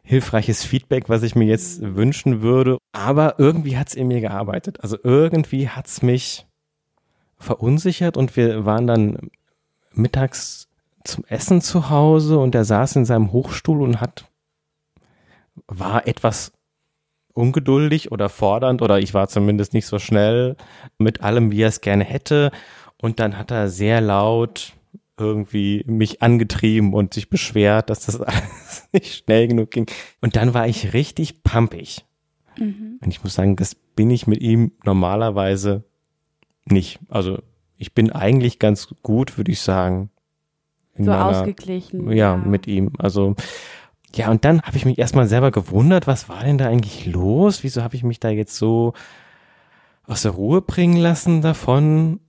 hilfreiches 0.03 0.63
Feedback, 0.63 1.09
was 1.09 1.23
ich 1.23 1.35
mir 1.35 1.45
jetzt 1.45 1.81
wünschen 1.81 2.41
würde. 2.41 2.77
Aber 2.91 3.35
irgendwie 3.37 3.77
hat 3.77 3.89
es 3.89 3.95
in 3.95 4.07
mir 4.07 4.21
gearbeitet. 4.21 4.81
Also 4.81 4.97
irgendwie 5.03 5.69
hat 5.69 5.87
es 5.87 6.01
mich 6.01 6.45
verunsichert 7.37 8.17
und 8.17 8.35
wir 8.35 8.65
waren 8.65 8.87
dann 8.87 9.29
mittags 9.93 10.67
zum 11.03 11.25
Essen 11.25 11.61
zu 11.61 11.89
Hause 11.89 12.39
und 12.39 12.55
er 12.55 12.65
saß 12.65 12.95
in 12.95 13.05
seinem 13.05 13.31
Hochstuhl 13.31 13.81
und 13.81 13.99
hat, 13.99 14.25
war 15.67 16.07
etwas 16.07 16.53
ungeduldig 17.33 18.11
oder 18.11 18.29
fordernd 18.29 18.81
oder 18.81 18.99
ich 18.99 19.13
war 19.13 19.27
zumindest 19.27 19.73
nicht 19.73 19.85
so 19.85 19.99
schnell 19.99 20.55
mit 20.97 21.21
allem, 21.21 21.51
wie 21.51 21.61
er 21.61 21.69
es 21.69 21.81
gerne 21.81 22.03
hätte. 22.03 22.51
Und 23.01 23.19
dann 23.19 23.37
hat 23.37 23.51
er 23.51 23.69
sehr 23.69 24.01
laut 24.01 24.73
irgendwie 25.17 25.83
mich 25.87 26.21
angetrieben 26.21 26.93
und 26.93 27.13
sich 27.13 27.29
beschwert, 27.29 27.89
dass 27.89 28.05
das 28.05 28.19
alles 28.21 28.89
nicht 28.91 29.13
schnell 29.13 29.47
genug 29.47 29.71
ging. 29.71 29.85
Und 30.21 30.35
dann 30.35 30.53
war 30.53 30.67
ich 30.67 30.93
richtig 30.93 31.43
pampig. 31.43 32.05
Mhm. 32.57 32.99
Und 33.01 33.09
ich 33.09 33.23
muss 33.23 33.35
sagen, 33.35 33.55
das 33.55 33.75
bin 33.75 34.09
ich 34.09 34.27
mit 34.27 34.41
ihm 34.41 34.71
normalerweise 34.83 35.83
nicht. 36.65 36.99
Also 37.09 37.39
ich 37.77 37.93
bin 37.93 38.11
eigentlich 38.11 38.59
ganz 38.59 38.87
gut, 39.03 39.37
würde 39.37 39.51
ich 39.51 39.61
sagen. 39.61 40.09
so 40.97 41.03
meiner, 41.03 41.25
ausgeglichen. 41.25 42.09
Ja, 42.09 42.15
ja, 42.15 42.37
mit 42.37 42.67
ihm. 42.67 42.91
Also 42.97 43.35
ja, 44.15 44.29
und 44.29 44.45
dann 44.45 44.61
habe 44.61 44.77
ich 44.77 44.85
mich 44.85 44.99
erstmal 44.99 45.27
selber 45.27 45.51
gewundert, 45.51 46.05
was 46.05 46.29
war 46.29 46.43
denn 46.43 46.57
da 46.57 46.67
eigentlich 46.67 47.05
los? 47.07 47.63
Wieso 47.63 47.81
habe 47.81 47.95
ich 47.95 48.03
mich 48.03 48.19
da 48.19 48.29
jetzt 48.29 48.55
so 48.55 48.93
aus 50.05 50.21
der 50.21 50.31
Ruhe 50.31 50.61
bringen 50.61 50.97
lassen 50.97 51.41
davon? 51.41 52.19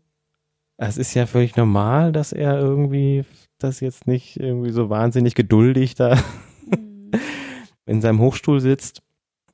Es 0.76 0.97
ist 0.97 1.14
ja 1.14 1.26
völlig 1.26 1.57
normal, 1.57 2.12
dass 2.12 2.33
er 2.33 2.59
irgendwie 2.59 3.25
das 3.59 3.81
jetzt 3.81 4.07
nicht 4.07 4.38
irgendwie 4.38 4.71
so 4.71 4.90
wahnsinnig 4.90 5.35
geduldig 5.35 5.95
da 5.95 6.19
mhm. 6.66 7.11
in 7.87 8.00
seinem 8.00 8.21
Hochstuhl 8.21 8.61
sitzt. 8.61 9.02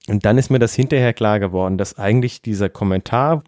Und 0.08 0.24
dann 0.24 0.38
ist 0.38 0.50
mir 0.50 0.58
das 0.58 0.74
hinterher 0.74 1.12
klar 1.12 1.40
geworden, 1.40 1.78
dass 1.78 1.98
eigentlich 1.98 2.42
dieser 2.42 2.68
Kommentar, 2.68 3.42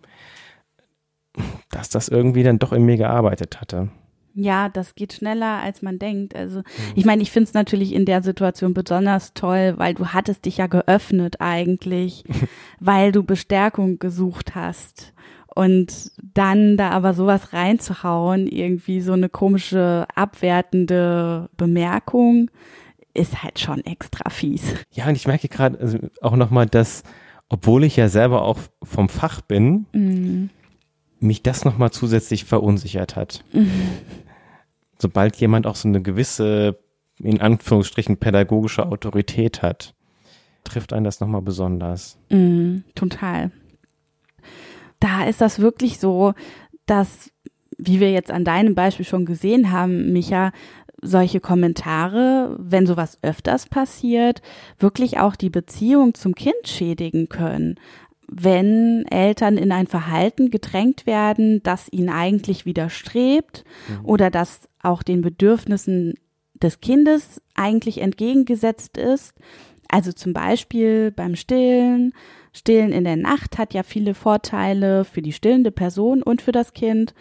dass 1.70 1.88
das 1.88 2.08
irgendwie 2.08 2.42
dann 2.42 2.58
doch 2.58 2.72
in 2.72 2.84
mir 2.84 2.96
gearbeitet 2.96 3.60
hatte. 3.60 3.88
Ja, 4.34 4.68
das 4.68 4.94
geht 4.94 5.12
schneller, 5.12 5.60
als 5.62 5.82
man 5.82 5.98
denkt. 5.98 6.34
Also 6.34 6.60
mhm. 6.60 6.64
ich 6.94 7.04
meine, 7.04 7.22
ich 7.22 7.30
finde 7.30 7.48
es 7.48 7.54
natürlich 7.54 7.92
in 7.92 8.04
der 8.04 8.22
Situation 8.22 8.74
besonders 8.74 9.34
toll, 9.34 9.74
weil 9.76 9.94
du 9.94 10.08
hattest 10.08 10.44
dich 10.44 10.58
ja 10.58 10.66
geöffnet 10.66 11.40
eigentlich, 11.40 12.24
weil 12.80 13.12
du 13.12 13.22
Bestärkung 13.22 13.98
gesucht 13.98 14.54
hast. 14.54 15.12
Und 15.54 16.12
dann 16.34 16.76
da 16.76 16.90
aber 16.90 17.14
sowas 17.14 17.52
reinzuhauen, 17.52 18.46
irgendwie 18.46 19.00
so 19.00 19.12
eine 19.12 19.28
komische, 19.28 20.06
abwertende 20.14 21.50
Bemerkung, 21.56 22.50
ist 23.14 23.42
halt 23.42 23.58
schon 23.58 23.84
extra 23.84 24.30
fies. 24.30 24.74
Ja, 24.92 25.06
und 25.08 25.16
ich 25.16 25.26
merke 25.26 25.48
gerade 25.48 25.78
also 25.78 25.98
auch 26.22 26.36
nochmal, 26.36 26.66
dass, 26.66 27.02
obwohl 27.50 27.84
ich 27.84 27.96
ja 27.96 28.08
selber 28.08 28.42
auch 28.42 28.58
vom 28.82 29.10
Fach 29.10 29.42
bin, 29.42 29.86
mhm 29.92 30.50
mich 31.22 31.42
das 31.42 31.64
nochmal 31.64 31.90
zusätzlich 31.90 32.44
verunsichert 32.44 33.16
hat. 33.16 33.44
Mhm. 33.52 33.70
Sobald 34.98 35.36
jemand 35.36 35.66
auch 35.66 35.76
so 35.76 35.88
eine 35.88 36.02
gewisse, 36.02 36.78
in 37.18 37.40
Anführungsstrichen, 37.40 38.18
pädagogische 38.18 38.86
Autorität 38.86 39.62
hat, 39.62 39.94
trifft 40.64 40.92
einen 40.92 41.04
das 41.04 41.20
nochmal 41.20 41.42
besonders. 41.42 42.18
Mhm, 42.30 42.84
total. 42.94 43.50
Da 45.02 45.24
ist 45.24 45.40
das 45.40 45.58
wirklich 45.58 45.98
so, 45.98 46.32
dass, 46.86 47.32
wie 47.76 47.98
wir 47.98 48.12
jetzt 48.12 48.30
an 48.30 48.44
deinem 48.44 48.76
Beispiel 48.76 49.04
schon 49.04 49.26
gesehen 49.26 49.72
haben, 49.72 50.12
Micha, 50.12 50.52
solche 51.02 51.40
Kommentare, 51.40 52.54
wenn 52.60 52.86
sowas 52.86 53.18
öfters 53.22 53.66
passiert, 53.66 54.42
wirklich 54.78 55.18
auch 55.18 55.34
die 55.34 55.50
Beziehung 55.50 56.14
zum 56.14 56.36
Kind 56.36 56.68
schädigen 56.68 57.28
können 57.28 57.74
wenn 58.34 59.04
Eltern 59.10 59.58
in 59.58 59.72
ein 59.72 59.86
Verhalten 59.86 60.50
gedrängt 60.50 61.04
werden, 61.04 61.62
das 61.62 61.92
ihnen 61.92 62.08
eigentlich 62.08 62.64
widerstrebt 62.64 63.64
mhm. 63.88 64.06
oder 64.06 64.30
das 64.30 64.68
auch 64.82 65.02
den 65.02 65.20
Bedürfnissen 65.20 66.14
des 66.54 66.80
Kindes 66.80 67.42
eigentlich 67.54 68.00
entgegengesetzt 68.00 68.96
ist. 68.96 69.34
Also 69.88 70.12
zum 70.12 70.32
Beispiel 70.32 71.10
beim 71.10 71.36
Stillen. 71.36 72.14
Stillen 72.52 72.92
in 72.92 73.04
der 73.04 73.16
Nacht 73.16 73.58
hat 73.58 73.74
ja 73.74 73.82
viele 73.82 74.14
Vorteile 74.14 75.04
für 75.04 75.22
die 75.22 75.32
stillende 75.32 75.70
Person 75.70 76.22
und 76.22 76.42
für 76.42 76.52
das 76.52 76.74
Kind. 76.74 77.14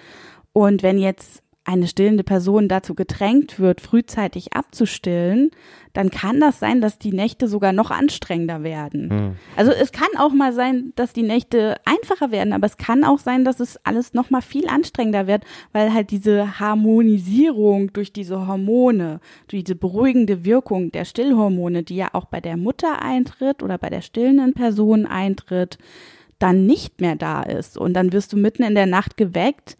Und 0.53 0.83
wenn 0.83 0.97
jetzt 0.97 1.43
eine 1.71 1.87
stillende 1.87 2.23
Person 2.23 2.67
dazu 2.67 2.95
gedrängt 2.95 3.59
wird, 3.59 3.79
frühzeitig 3.79 4.53
abzustillen, 4.53 5.51
dann 5.93 6.09
kann 6.09 6.39
das 6.39 6.59
sein, 6.59 6.81
dass 6.81 6.97
die 6.97 7.13
Nächte 7.13 7.47
sogar 7.47 7.71
noch 7.71 7.91
anstrengender 7.91 8.63
werden. 8.63 9.09
Hm. 9.09 9.35
Also 9.55 9.71
es 9.71 9.91
kann 9.91 10.09
auch 10.17 10.33
mal 10.33 10.53
sein, 10.53 10.91
dass 10.95 11.13
die 11.13 11.23
Nächte 11.23 11.75
einfacher 11.85 12.31
werden, 12.31 12.53
aber 12.53 12.65
es 12.65 12.77
kann 12.77 13.03
auch 13.03 13.19
sein, 13.19 13.45
dass 13.45 13.59
es 13.59 13.77
alles 13.85 14.13
noch 14.13 14.29
mal 14.29 14.41
viel 14.41 14.67
anstrengender 14.67 15.27
wird, 15.27 15.43
weil 15.71 15.93
halt 15.93 16.11
diese 16.11 16.59
Harmonisierung 16.59 17.93
durch 17.93 18.11
diese 18.11 18.47
Hormone, 18.47 19.19
durch 19.47 19.63
diese 19.63 19.75
beruhigende 19.75 20.43
Wirkung 20.43 20.91
der 20.91 21.05
Stillhormone, 21.05 21.83
die 21.83 21.95
ja 21.95 22.09
auch 22.13 22.25
bei 22.25 22.41
der 22.41 22.57
Mutter 22.57 23.01
eintritt 23.01 23.63
oder 23.63 23.77
bei 23.77 23.89
der 23.89 24.01
stillenden 24.01 24.53
Person 24.53 25.05
eintritt, 25.05 25.77
dann 26.41 26.65
nicht 26.65 27.01
mehr 27.01 27.15
da 27.15 27.43
ist 27.43 27.77
und 27.77 27.93
dann 27.93 28.13
wirst 28.13 28.33
du 28.33 28.37
mitten 28.37 28.63
in 28.63 28.75
der 28.75 28.87
Nacht 28.87 29.15
geweckt 29.15 29.77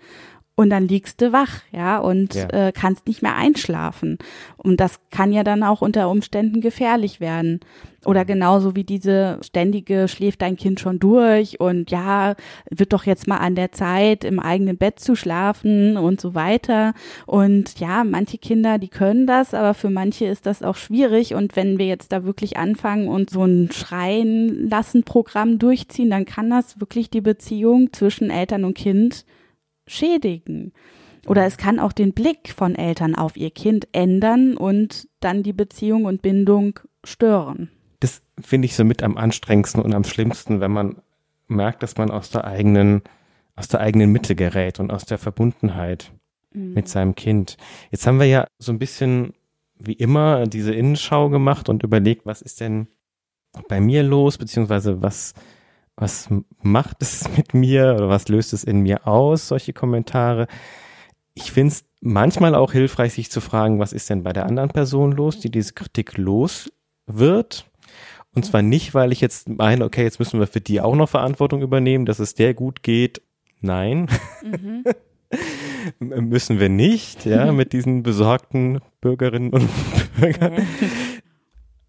und 0.62 0.70
dann 0.70 0.88
liegst 0.88 1.20
du 1.22 1.34
wach, 1.34 1.62
ja, 1.72 1.98
und 1.98 2.36
ja. 2.36 2.48
Äh, 2.50 2.72
kannst 2.72 3.08
nicht 3.08 3.24
mehr 3.24 3.36
einschlafen. 3.36 4.20
Und 4.58 4.80
das 4.80 5.00
kann 5.10 5.34
ja 5.34 5.44
dann 5.44 5.64
auch 5.64 5.82
unter 5.82 6.08
Umständen 6.08 6.62
gefährlich 6.62 7.20
werden. 7.20 7.62
Oder 8.06 8.26
genauso 8.26 8.76
wie 8.76 8.84
diese 8.84 9.40
ständige 9.42 10.08
schläft 10.08 10.44
dein 10.44 10.58
Kind 10.58 10.80
schon 10.80 11.00
durch 11.00 11.60
und 11.60 11.90
ja, 11.90 12.36
wird 12.70 12.94
doch 12.94 13.06
jetzt 13.06 13.28
mal 13.28 13.38
an 13.38 13.56
der 13.56 13.72
Zeit, 13.72 14.24
im 14.24 14.40
eigenen 14.40 14.78
Bett 14.78 15.00
zu 15.00 15.16
schlafen 15.16 15.98
und 15.98 16.22
so 16.22 16.36
weiter. 16.36 16.94
Und 17.26 17.80
ja, 17.80 18.04
manche 18.04 18.38
Kinder, 18.38 18.78
die 18.78 18.88
können 18.88 19.26
das, 19.26 19.56
aber 19.56 19.74
für 19.74 19.90
manche 19.90 20.26
ist 20.26 20.46
das 20.46 20.62
auch 20.62 20.76
schwierig. 20.76 21.34
Und 21.34 21.56
wenn 21.56 21.80
wir 21.80 21.88
jetzt 21.88 22.12
da 22.12 22.24
wirklich 22.24 22.58
anfangen 22.58 23.08
und 23.08 23.32
so 23.32 23.46
ein 23.46 23.72
Schreien 23.72 24.70
lassen 24.70 25.04
Programm 25.04 25.58
durchziehen, 25.58 26.12
dann 26.12 26.26
kann 26.26 26.52
das 26.52 26.80
wirklich 26.80 27.10
die 27.10 27.22
Beziehung 27.22 27.92
zwischen 27.94 28.30
Eltern 28.30 28.64
und 28.64 28.76
Kind 28.76 29.26
schädigen. 29.92 30.74
Oder 31.28 31.46
es 31.46 31.58
kann 31.58 31.80
auch 31.80 31.92
den 31.92 32.14
Blick 32.14 32.54
von 32.56 32.76
Eltern 32.76 33.14
auf 33.16 33.38
ihr 33.38 33.52
Kind 33.52 33.88
ändern 33.92 34.58
und 34.58 35.08
dann 35.20 35.44
die 35.44 35.54
Beziehung 35.54 36.06
und 36.06 36.22
Bindung 36.22 36.80
stören. 37.04 37.70
das 38.00 38.22
finde 38.40 38.66
ich 38.66 38.76
so 38.76 38.84
mit 38.84 39.04
am 39.04 39.18
anstrengendsten 39.18 39.82
und 39.82 39.94
am 39.94 40.04
schlimmsten, 40.04 40.60
wenn 40.60 40.72
man 40.72 40.96
merkt, 41.48 41.84
dass 41.84 41.98
man 41.98 42.10
aus 42.10 42.32
der 42.32 42.46
eigenen, 42.46 43.04
aus 43.56 43.68
der 43.68 43.80
eigenen 43.80 44.12
Mitte 44.12 44.36
gerät 44.36 44.80
und 44.80 44.92
aus 44.92 45.06
der 45.06 45.18
Verbundenheit 45.18 46.12
mhm. 46.54 46.74
mit 46.74 46.88
seinem 46.88 47.16
Kind. 47.16 47.58
Jetzt 47.92 48.08
haben 48.08 48.20
wir 48.20 48.26
ja 48.26 48.48
so 48.58 48.72
ein 48.72 48.80
bisschen 48.80 49.34
wie 49.78 49.94
immer 49.94 50.48
diese 50.48 50.74
Innenschau 50.74 51.30
gemacht 51.30 51.70
und 51.70 51.84
überlegt, 51.84 52.26
was 52.26 52.42
ist 52.42 52.60
denn 52.60 52.88
bei 53.68 53.80
mir 53.80 54.04
los, 54.04 54.38
beziehungsweise 54.38 55.02
was, 55.02 55.34
was 55.96 56.30
macht 56.62 56.98
es 57.02 57.30
mit 57.38 57.54
mir 57.54 57.96
oder 57.96 58.10
was 58.10 58.28
löst 58.28 58.54
es 58.54 58.64
in 58.64 58.82
mir 58.82 59.08
aus, 59.08 59.48
solche 59.48 59.74
Kommentare. 59.74 60.48
Ich 61.34 61.52
finde 61.52 61.74
es 61.74 61.86
manchmal 62.02 62.56
auch 62.56 62.72
hilfreich, 62.72 63.14
sich 63.14 63.32
zu 63.32 63.42
fragen, 63.42 63.80
was 63.80 63.94
ist 63.94 64.10
denn 64.10 64.24
bei 64.24 64.34
der 64.34 64.46
anderen 64.46 64.70
Person 64.70 65.12
los, 65.12 65.40
die 65.40 65.52
diese 65.52 65.74
Kritik 65.74 66.18
los 66.18 66.72
wird. 67.06 67.66
Und 68.34 68.46
zwar 68.46 68.62
nicht, 68.62 68.94
weil 68.94 69.12
ich 69.12 69.22
jetzt 69.22 69.50
meine, 69.50 69.86
okay, 69.86 70.04
jetzt 70.04 70.20
müssen 70.20 70.40
wir 70.40 70.48
für 70.48 70.62
die 70.62 70.82
auch 70.82 70.96
noch 70.96 71.10
Verantwortung 71.10 71.62
übernehmen, 71.62 72.06
dass 72.06 72.20
es 72.20 72.34
der 72.34 72.54
gut 72.54 72.82
geht. 72.82 73.22
Nein. 73.60 74.08
Mhm. 74.44 74.84
müssen 76.00 76.60
wir 76.60 76.70
nicht, 76.70 77.26
ja, 77.26 77.52
mit 77.52 77.74
diesen 77.74 78.04
besorgten 78.04 78.80
Bürgerinnen 79.02 79.52
und 79.52 79.70
Bürgern. 80.20 80.66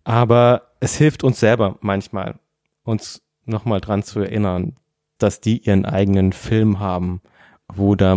Aber 0.05 0.73
es 0.81 0.97
hilft 0.97 1.25
uns 1.25 1.41
selber 1.41 1.79
manchmal, 1.81 2.39
uns 2.83 3.23
nochmal 3.45 3.81
dran 3.81 4.03
zu 4.03 4.21
erinnern, 4.21 4.77
dass 5.19 5.41
die 5.41 5.59
ihren 5.59 5.85
eigenen 5.85 6.33
Film 6.33 6.79
haben, 6.81 7.21
wo 7.73 7.95
da 7.95 8.17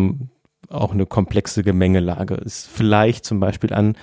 auch 0.70 0.94
eine 0.94 1.06
komplexe 1.06 1.64
Gemengelage 1.64 2.36
ist. 2.36 2.68
Vielleicht 2.68 3.26
zum 3.26 3.40
Beispiel 3.40 3.74
an, 3.74 3.96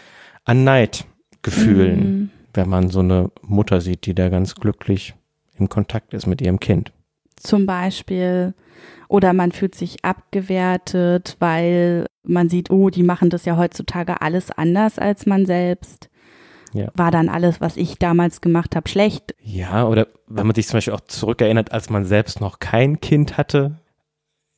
an 0.45 0.65
Neidgefühlen, 0.65 1.99
mhm. 1.99 2.31
wenn 2.55 2.69
man 2.69 2.91
so 2.91 3.01
eine 3.01 3.31
Mutter 3.43 3.81
sieht, 3.81 4.07
die 4.07 4.15
da 4.15 4.29
ganz 4.29 4.55
glücklich 4.55 5.15
im 5.59 5.69
Kontakt 5.69 6.15
ist 6.15 6.27
mit 6.27 6.41
ihrem 6.41 6.61
Kind. 6.61 6.93
Zum 7.37 7.67
Beispiel, 7.67 8.55
oder 9.09 9.33
man 9.33 9.53
fühlt 9.53 9.75
sich 9.75 10.05
abgewertet, 10.05 11.37
weil 11.41 12.07
man 12.23 12.49
sieht, 12.49 12.71
oh, 12.71 12.89
die 12.89 13.03
machen 13.03 13.31
das 13.31 13.45
ja 13.45 13.57
heutzutage 13.57 14.21
alles 14.21 14.51
anders 14.51 14.99
als 14.99 15.27
man 15.27 15.45
selbst. 15.45 16.09
Ja. 16.75 16.89
War 16.95 17.11
dann 17.11 17.29
alles, 17.29 17.61
was 17.61 17.77
ich 17.77 17.99
damals 17.99 18.41
gemacht 18.41 18.77
habe, 18.77 18.89
schlecht? 18.89 19.35
Ja, 19.43 19.87
oder 19.87 20.09
wenn 20.27 20.47
man 20.47 20.55
sich 20.55 20.67
zum 20.67 20.79
Beispiel 20.79 20.95
auch 20.95 21.03
zurückerinnert, 21.03 21.73
als 21.73 21.91
man 21.91 22.05
selbst 22.05 22.41
noch 22.41 22.59
kein 22.59 23.01
Kind 23.01 23.37
hatte. 23.37 23.79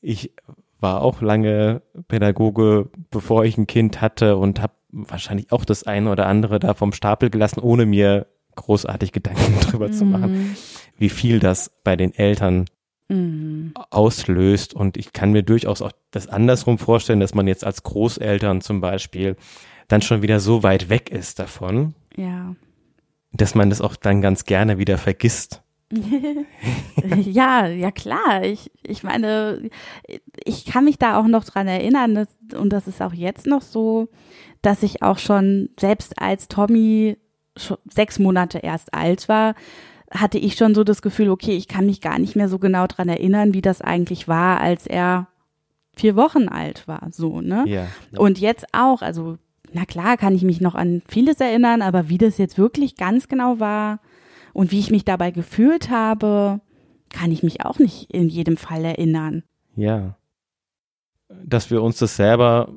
Ich 0.00 0.32
war 0.80 1.02
auch 1.02 1.20
lange 1.22 1.82
Pädagoge, 2.08 2.90
bevor 3.10 3.44
ich 3.44 3.56
ein 3.58 3.66
Kind 3.66 4.00
hatte 4.00 4.36
und 4.36 4.60
habe 4.60 4.74
wahrscheinlich 4.90 5.50
auch 5.50 5.64
das 5.64 5.84
eine 5.84 6.10
oder 6.10 6.26
andere 6.26 6.60
da 6.60 6.74
vom 6.74 6.92
Stapel 6.92 7.30
gelassen, 7.30 7.60
ohne 7.60 7.86
mir 7.86 8.26
großartig 8.54 9.12
Gedanken 9.12 9.58
drüber 9.70 9.88
mhm. 9.88 9.92
zu 9.92 10.04
machen, 10.04 10.32
mhm. 10.32 10.56
wie 10.96 11.08
viel 11.08 11.40
das 11.40 11.72
bei 11.82 11.96
den 11.96 12.14
Eltern 12.14 12.66
mhm. 13.08 13.72
auslöst. 13.90 14.74
Und 14.74 14.96
ich 14.96 15.12
kann 15.12 15.32
mir 15.32 15.42
durchaus 15.42 15.82
auch 15.82 15.92
das 16.10 16.28
andersrum 16.28 16.78
vorstellen, 16.78 17.20
dass 17.20 17.34
man 17.34 17.48
jetzt 17.48 17.64
als 17.64 17.82
Großeltern 17.82 18.60
zum 18.60 18.80
Beispiel 18.80 19.36
dann 19.88 20.02
schon 20.02 20.22
wieder 20.22 20.40
so 20.40 20.62
weit 20.62 20.88
weg 20.88 21.10
ist 21.10 21.38
davon, 21.38 21.94
ja. 22.16 22.54
dass 23.32 23.54
man 23.54 23.70
das 23.70 23.80
auch 23.80 23.96
dann 23.96 24.20
ganz 24.20 24.44
gerne 24.44 24.78
wieder 24.78 24.98
vergisst. 24.98 25.62
ja, 27.20 27.66
ja 27.66 27.90
klar. 27.90 28.42
Ich, 28.42 28.70
ich 28.82 29.02
meine, 29.02 29.70
ich 30.44 30.64
kann 30.66 30.84
mich 30.84 30.98
da 30.98 31.18
auch 31.18 31.26
noch 31.26 31.44
dran 31.44 31.68
erinnern, 31.68 32.14
dass, 32.14 32.28
und 32.58 32.70
das 32.70 32.88
ist 32.88 33.02
auch 33.02 33.12
jetzt 33.12 33.46
noch 33.46 33.62
so, 33.62 34.08
dass 34.62 34.82
ich 34.82 35.02
auch 35.02 35.18
schon, 35.18 35.70
selbst 35.78 36.20
als 36.20 36.48
Tommy 36.48 37.18
sechs 37.88 38.18
Monate 38.18 38.58
erst 38.58 38.94
alt 38.94 39.28
war, 39.28 39.54
hatte 40.10 40.38
ich 40.38 40.56
schon 40.56 40.74
so 40.74 40.84
das 40.84 41.02
Gefühl, 41.02 41.30
okay, 41.30 41.56
ich 41.56 41.68
kann 41.68 41.86
mich 41.86 42.00
gar 42.00 42.18
nicht 42.18 42.36
mehr 42.36 42.48
so 42.48 42.58
genau 42.58 42.86
dran 42.86 43.08
erinnern, 43.08 43.54
wie 43.54 43.62
das 43.62 43.80
eigentlich 43.80 44.28
war, 44.28 44.60
als 44.60 44.86
er 44.86 45.28
vier 45.96 46.16
Wochen 46.16 46.48
alt 46.48 46.88
war, 46.88 47.08
so, 47.10 47.40
ne? 47.40 47.64
Ja, 47.66 47.82
ja. 47.82 48.18
Und 48.18 48.38
jetzt 48.38 48.66
auch, 48.72 49.02
also, 49.02 49.38
na 49.74 49.84
klar, 49.84 50.16
kann 50.16 50.34
ich 50.34 50.42
mich 50.42 50.60
noch 50.60 50.74
an 50.74 51.02
vieles 51.08 51.40
erinnern, 51.40 51.82
aber 51.82 52.08
wie 52.08 52.18
das 52.18 52.38
jetzt 52.38 52.58
wirklich 52.58 52.96
ganz 52.96 53.28
genau 53.28 53.60
war, 53.60 54.00
und 54.54 54.70
wie 54.70 54.78
ich 54.78 54.90
mich 54.90 55.04
dabei 55.04 55.32
gefühlt 55.32 55.90
habe, 55.90 56.60
kann 57.10 57.30
ich 57.30 57.42
mich 57.42 57.62
auch 57.64 57.78
nicht 57.78 58.10
in 58.10 58.28
jedem 58.28 58.56
Fall 58.56 58.84
erinnern. 58.84 59.42
Ja. 59.76 60.16
Dass 61.28 61.70
wir 61.70 61.82
uns 61.82 61.98
das 61.98 62.16
selber 62.16 62.72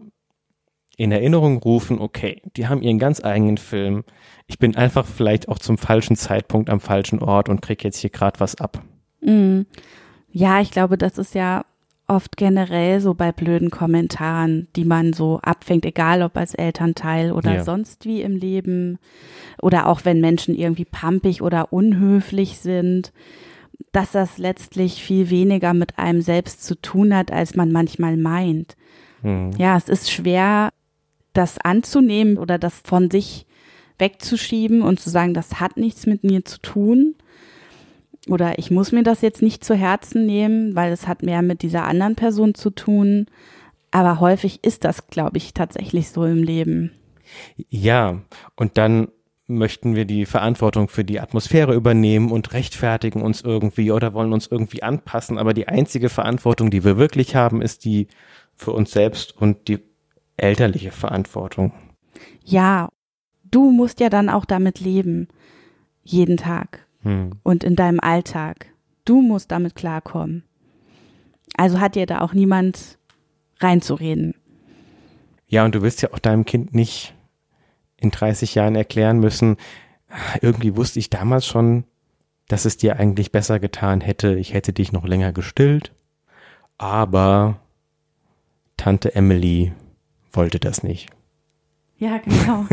in 0.97 1.11
Erinnerung 1.11 1.59
rufen, 1.59 1.99
okay, 1.99 2.41
die 2.57 2.67
haben 2.67 2.81
ihren 2.81 2.97
ganz 2.97 3.23
eigenen 3.23 3.57
Film. 3.57 4.03
Ich 4.47 4.57
bin 4.57 4.75
einfach 4.75 5.05
vielleicht 5.05 5.47
auch 5.47 5.59
zum 5.59 5.77
falschen 5.77 6.15
Zeitpunkt 6.15 6.71
am 6.71 6.79
falschen 6.79 7.19
Ort 7.19 7.47
und 7.47 7.61
krieg 7.61 7.83
jetzt 7.83 7.99
hier 7.99 8.09
gerade 8.09 8.39
was 8.39 8.55
ab. 8.55 8.83
Mm. 9.21 9.61
Ja, 10.31 10.59
ich 10.59 10.71
glaube, 10.71 10.97
das 10.97 11.19
ist 11.19 11.35
ja 11.35 11.63
oft 12.07 12.37
generell 12.37 13.01
so 13.01 13.13
bei 13.13 13.31
blöden 13.31 13.69
Kommentaren, 13.69 14.67
die 14.75 14.85
man 14.85 15.13
so 15.13 15.39
abfängt, 15.41 15.85
egal 15.85 16.23
ob 16.23 16.37
als 16.37 16.55
Elternteil 16.55 17.31
oder 17.31 17.55
ja. 17.55 17.63
sonst 17.63 18.05
wie 18.05 18.21
im 18.21 18.35
Leben 18.35 18.97
oder 19.61 19.87
auch 19.87 20.05
wenn 20.05 20.21
Menschen 20.21 20.55
irgendwie 20.55 20.85
pampig 20.85 21.41
oder 21.41 21.73
unhöflich 21.73 22.59
sind, 22.59 23.11
dass 23.91 24.11
das 24.11 24.37
letztlich 24.37 25.03
viel 25.03 25.29
weniger 25.29 25.73
mit 25.73 25.99
einem 25.99 26.21
selbst 26.21 26.63
zu 26.63 26.75
tun 26.75 27.15
hat, 27.15 27.31
als 27.31 27.55
man 27.55 27.71
manchmal 27.71 28.15
meint. 28.15 28.77
Mhm. 29.21 29.51
Ja, 29.57 29.75
es 29.75 29.89
ist 29.89 30.09
schwer, 30.09 30.71
das 31.33 31.57
anzunehmen 31.57 32.37
oder 32.37 32.57
das 32.57 32.81
von 32.83 33.11
sich 33.11 33.45
wegzuschieben 33.99 34.81
und 34.81 34.99
zu 34.99 35.09
sagen, 35.09 35.33
das 35.33 35.59
hat 35.59 35.75
nichts 35.77 36.05
mit 36.05 36.23
mir 36.23 36.45
zu 36.45 36.59
tun 36.59 37.15
oder 38.27 38.59
ich 38.59 38.71
muss 38.71 38.91
mir 38.91 39.03
das 39.03 39.21
jetzt 39.21 39.41
nicht 39.41 39.63
zu 39.63 39.75
Herzen 39.75 40.25
nehmen, 40.25 40.75
weil 40.75 40.91
es 40.91 41.07
hat 41.07 41.23
mehr 41.23 41.41
mit 41.41 41.61
dieser 41.61 41.85
anderen 41.85 42.15
Person 42.15 42.55
zu 42.55 42.69
tun. 42.69 43.27
Aber 43.91 44.19
häufig 44.19 44.63
ist 44.63 44.83
das, 44.83 45.07
glaube 45.07 45.37
ich, 45.37 45.53
tatsächlich 45.53 46.09
so 46.09 46.25
im 46.25 46.43
Leben. 46.43 46.91
Ja, 47.69 48.21
und 48.55 48.77
dann 48.77 49.09
möchten 49.47 49.95
wir 49.95 50.05
die 50.05 50.25
Verantwortung 50.25 50.89
für 50.89 51.05
die 51.05 51.19
Atmosphäre 51.19 51.73
übernehmen 51.73 52.31
und 52.31 52.51
rechtfertigen 52.51 53.21
uns 53.21 53.41
irgendwie 53.41 53.91
oder 53.91 54.13
wollen 54.13 54.33
uns 54.33 54.47
irgendwie 54.47 54.83
anpassen. 54.83 55.37
Aber 55.37 55.53
die 55.53 55.67
einzige 55.67 56.09
Verantwortung, 56.09 56.69
die 56.69 56.83
wir 56.83 56.97
wirklich 56.97 57.35
haben, 57.35 57.61
ist 57.61 57.85
die 57.85 58.07
für 58.55 58.71
uns 58.71 58.91
selbst 58.91 59.37
und 59.37 59.67
die 59.69 59.79
elterliche 60.35 60.91
Verantwortung. 60.91 61.71
Ja, 62.43 62.89
du 63.45 63.71
musst 63.71 63.99
ja 63.99 64.09
dann 64.09 64.29
auch 64.29 64.45
damit 64.45 64.81
leben. 64.81 65.29
Jeden 66.03 66.37
Tag 66.37 66.86
hm. 67.07 67.31
und 67.43 67.63
in 67.63 67.75
deinem 67.75 67.99
Alltag. 67.99 68.67
Du 69.05 69.21
musst 69.21 69.51
damit 69.51 69.75
klarkommen. 69.75 70.43
Also 71.55 71.79
hat 71.79 71.95
dir 71.95 72.05
da 72.05 72.19
auch 72.19 72.33
niemand 72.33 72.97
reinzureden. 73.59 74.35
Ja, 75.47 75.63
und 75.63 75.73
du 75.73 75.81
wirst 75.81 76.01
ja 76.01 76.11
auch 76.11 76.19
deinem 76.19 76.43
Kind 76.45 76.75
nicht 76.75 77.13
in 77.95 78.11
30 78.11 78.53
Jahren 78.55 78.75
erklären 78.75 79.19
müssen, 79.19 79.55
irgendwie 80.41 80.75
wusste 80.75 80.99
ich 80.99 81.09
damals 81.09 81.45
schon, 81.45 81.85
dass 82.47 82.65
es 82.65 82.77
dir 82.77 82.99
eigentlich 82.99 83.31
besser 83.31 83.59
getan 83.59 84.01
hätte, 84.01 84.35
ich 84.35 84.53
hätte 84.53 84.73
dich 84.73 84.91
noch 84.91 85.05
länger 85.05 85.33
gestillt, 85.33 85.93
aber 86.77 87.59
Tante 88.75 89.15
Emily 89.15 89.73
wollte 90.31 90.59
das 90.59 90.83
nicht. 90.83 91.09
Ja, 91.97 92.19
genau. 92.19 92.67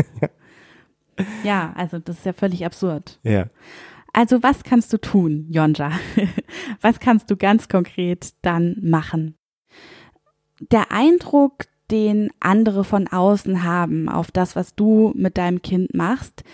ja, 1.43 1.73
also 1.75 1.97
das 1.99 2.17
ist 2.17 2.25
ja 2.25 2.33
völlig 2.33 2.65
absurd. 2.65 3.19
Ja. 3.23 3.47
Also 4.15 4.41
was 4.41 4.63
kannst 4.63 4.93
du 4.93 4.97
tun, 4.97 5.45
Jonja? 5.49 5.91
was 6.81 7.01
kannst 7.01 7.29
du 7.29 7.35
ganz 7.35 7.67
konkret 7.67 8.29
dann 8.43 8.77
machen? 8.81 9.35
Der 10.71 10.93
Eindruck, 10.93 11.65
den 11.91 12.31
andere 12.39 12.85
von 12.85 13.09
außen 13.09 13.63
haben 13.63 14.07
auf 14.07 14.31
das, 14.31 14.55
was 14.55 14.73
du 14.73 15.11
mit 15.17 15.37
deinem 15.37 15.61
Kind 15.61 15.93
machst, 15.93 16.45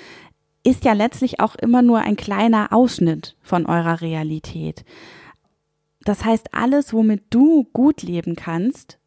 ist 0.63 0.86
ja 0.86 0.93
letztlich 0.93 1.39
auch 1.39 1.54
immer 1.54 1.84
nur 1.84 2.00
ein 2.00 2.15
kleiner 2.15 2.74
Ausschnitt 2.74 3.38
von 3.43 3.67
eurer 3.67 4.02
Realität. 4.02 4.84
Das 6.04 6.26
heißt, 6.26 6.56
alles, 6.56 6.93
womit 6.93 7.26
du 7.30 7.65
gut 7.74 8.02
leben 8.02 8.36
kannst, 8.36 8.97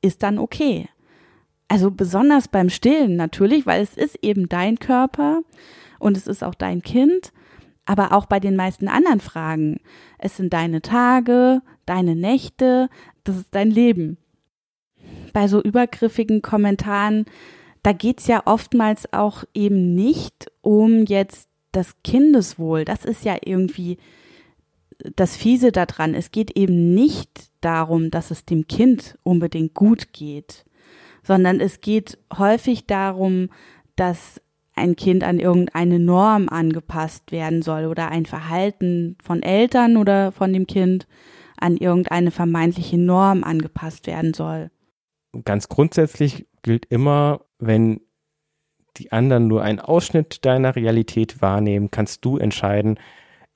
ist 0.00 0.22
dann 0.22 0.38
okay. 0.38 0.88
Also 1.68 1.90
besonders 1.90 2.48
beim 2.48 2.70
Stillen 2.70 3.16
natürlich, 3.16 3.66
weil 3.66 3.82
es 3.82 3.98
ist 3.98 4.16
eben 4.22 4.48
dein 4.48 4.78
Körper 4.78 5.42
und 5.98 6.16
es 6.16 6.26
ist 6.26 6.42
auch 6.42 6.54
dein 6.54 6.80
Kind 6.80 7.34
aber 7.84 8.12
auch 8.12 8.26
bei 8.26 8.40
den 8.40 8.56
meisten 8.56 8.88
anderen 8.88 9.20
Fragen. 9.20 9.80
Es 10.18 10.36
sind 10.36 10.52
deine 10.52 10.82
Tage, 10.82 11.62
deine 11.86 12.14
Nächte, 12.14 12.88
das 13.24 13.36
ist 13.36 13.54
dein 13.54 13.70
Leben. 13.70 14.18
Bei 15.32 15.48
so 15.48 15.60
übergriffigen 15.60 16.42
Kommentaren, 16.42 17.24
da 17.82 17.92
geht's 17.92 18.26
ja 18.26 18.42
oftmals 18.44 19.12
auch 19.12 19.44
eben 19.54 19.94
nicht 19.94 20.50
um 20.60 21.04
jetzt 21.04 21.48
das 21.72 21.94
Kindeswohl. 22.04 22.84
Das 22.84 23.04
ist 23.04 23.24
ja 23.24 23.36
irgendwie 23.44 23.98
das 25.16 25.36
Fiese 25.36 25.72
daran. 25.72 26.14
Es 26.14 26.30
geht 26.30 26.56
eben 26.56 26.94
nicht 26.94 27.50
darum, 27.60 28.10
dass 28.10 28.30
es 28.30 28.44
dem 28.44 28.68
Kind 28.68 29.18
unbedingt 29.22 29.74
gut 29.74 30.12
geht, 30.12 30.64
sondern 31.22 31.60
es 31.60 31.80
geht 31.80 32.18
häufig 32.36 32.86
darum, 32.86 33.48
dass 33.96 34.40
ein 34.82 34.96
Kind 34.96 35.22
an 35.22 35.38
irgendeine 35.38 35.98
Norm 35.98 36.48
angepasst 36.48 37.30
werden 37.30 37.62
soll 37.62 37.86
oder 37.86 38.08
ein 38.08 38.26
Verhalten 38.26 39.16
von 39.22 39.42
Eltern 39.42 39.96
oder 39.96 40.32
von 40.32 40.52
dem 40.52 40.66
Kind 40.66 41.06
an 41.56 41.76
irgendeine 41.76 42.32
vermeintliche 42.32 42.98
Norm 42.98 43.44
angepasst 43.44 44.08
werden 44.08 44.34
soll. 44.34 44.70
Ganz 45.44 45.68
grundsätzlich 45.68 46.46
gilt 46.62 46.86
immer, 46.86 47.42
wenn 47.58 48.00
die 48.96 49.12
anderen 49.12 49.46
nur 49.46 49.62
einen 49.62 49.78
Ausschnitt 49.78 50.44
deiner 50.44 50.76
Realität 50.76 51.40
wahrnehmen, 51.40 51.90
kannst 51.90 52.24
du 52.24 52.36
entscheiden, 52.36 52.98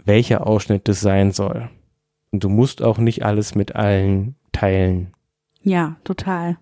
welcher 0.05 0.47
Ausschnitt 0.47 0.89
das 0.89 1.01
sein 1.01 1.33
soll. 1.33 1.69
Und 2.31 2.45
du 2.45 2.49
musst 2.49 2.83
auch 2.83 2.99
nicht 2.99 3.25
alles 3.25 3.55
mit 3.55 3.75
allen 3.75 4.37
teilen. 4.53 5.12
Ja, 5.62 5.97
total. 6.05 6.57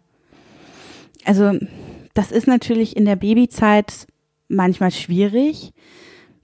Also, 1.25 1.53
das 2.15 2.33
ist 2.33 2.47
natürlich 2.47 2.97
in 2.97 3.05
der 3.05 3.17
Babyzeit 3.17 4.07
manchmal 4.49 4.91
schwierig. 4.91 5.73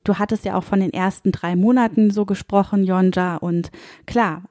Du 0.04 0.18
hattest 0.18 0.44
ja 0.44 0.56
auch 0.56 0.64
von 0.64 0.80
den 0.80 0.92
ersten 0.92 1.32
drei 1.32 1.56
Monaten 1.56 2.10
so 2.10 2.24
gesprochen, 2.24 2.84
Jonja. 2.84 3.36
Und 3.36 3.70
klar, 4.06 4.44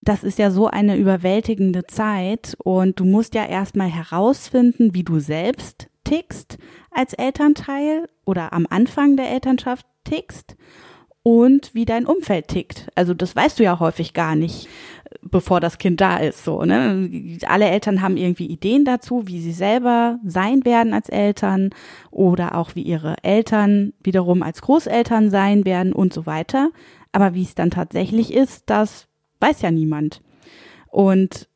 das 0.00 0.24
ist 0.24 0.38
ja 0.38 0.50
so 0.50 0.68
eine 0.68 0.96
überwältigende 0.96 1.84
Zeit 1.86 2.56
und 2.62 2.98
du 3.00 3.04
musst 3.04 3.34
ja 3.34 3.44
erstmal 3.44 3.88
herausfinden, 3.88 4.94
wie 4.94 5.04
du 5.04 5.18
selbst 5.18 5.88
tickst 6.04 6.56
als 6.90 7.12
Elternteil 7.12 8.08
oder 8.24 8.52
am 8.52 8.66
Anfang 8.70 9.16
der 9.16 9.30
Elternschaft 9.30 9.86
tickst 10.04 10.56
und 11.22 11.74
wie 11.74 11.84
dein 11.84 12.06
Umfeld 12.06 12.48
tickt. 12.48 12.88
Also 12.94 13.12
das 13.12 13.36
weißt 13.36 13.58
du 13.58 13.64
ja 13.64 13.78
häufig 13.80 14.14
gar 14.14 14.34
nicht, 14.34 14.68
bevor 15.22 15.60
das 15.60 15.78
Kind 15.78 16.00
da 16.00 16.18
ist. 16.18 16.44
So, 16.44 16.62
ne? 16.64 17.38
Alle 17.46 17.66
Eltern 17.66 18.02
haben 18.02 18.16
irgendwie 18.16 18.46
Ideen 18.46 18.84
dazu, 18.84 19.26
wie 19.26 19.40
sie 19.40 19.52
selber 19.52 20.18
sein 20.24 20.64
werden 20.64 20.94
als 20.94 21.08
Eltern 21.08 21.70
oder 22.10 22.56
auch 22.56 22.74
wie 22.74 22.82
ihre 22.82 23.16
Eltern 23.22 23.92
wiederum 24.02 24.42
als 24.42 24.62
Großeltern 24.62 25.30
sein 25.30 25.64
werden 25.64 25.92
und 25.92 26.12
so 26.12 26.26
weiter. 26.26 26.70
Aber 27.12 27.34
wie 27.34 27.42
es 27.42 27.54
dann 27.54 27.70
tatsächlich 27.70 28.32
ist, 28.32 28.64
das 28.66 29.08
weiß 29.40 29.62
ja 29.62 29.70
niemand. 29.70 30.22
Und 30.88 31.48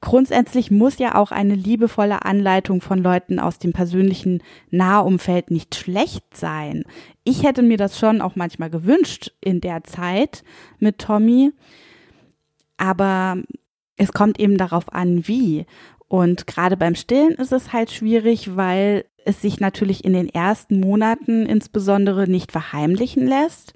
grundsätzlich 0.00 0.70
muss 0.70 0.98
ja 0.98 1.14
auch 1.14 1.30
eine 1.30 1.54
liebevolle 1.54 2.24
Anleitung 2.24 2.80
von 2.80 2.98
Leuten 3.02 3.38
aus 3.38 3.58
dem 3.58 3.72
persönlichen 3.72 4.42
Nahumfeld 4.70 5.50
nicht 5.50 5.74
schlecht 5.74 6.36
sein. 6.36 6.84
Ich 7.24 7.44
hätte 7.44 7.62
mir 7.62 7.76
das 7.76 7.98
schon 7.98 8.20
auch 8.20 8.36
manchmal 8.36 8.70
gewünscht 8.70 9.32
in 9.40 9.60
der 9.60 9.84
Zeit 9.84 10.42
mit 10.78 10.98
Tommy. 10.98 11.52
Aber 12.80 13.36
es 13.96 14.12
kommt 14.12 14.40
eben 14.40 14.56
darauf 14.56 14.92
an, 14.92 15.28
wie. 15.28 15.66
Und 16.08 16.46
gerade 16.46 16.76
beim 16.76 16.94
Stillen 16.94 17.34
ist 17.34 17.52
es 17.52 17.72
halt 17.72 17.90
schwierig, 17.90 18.56
weil 18.56 19.04
es 19.24 19.42
sich 19.42 19.60
natürlich 19.60 20.04
in 20.04 20.14
den 20.14 20.28
ersten 20.28 20.80
Monaten 20.80 21.46
insbesondere 21.46 22.26
nicht 22.28 22.50
verheimlichen 22.50 23.26
lässt 23.26 23.74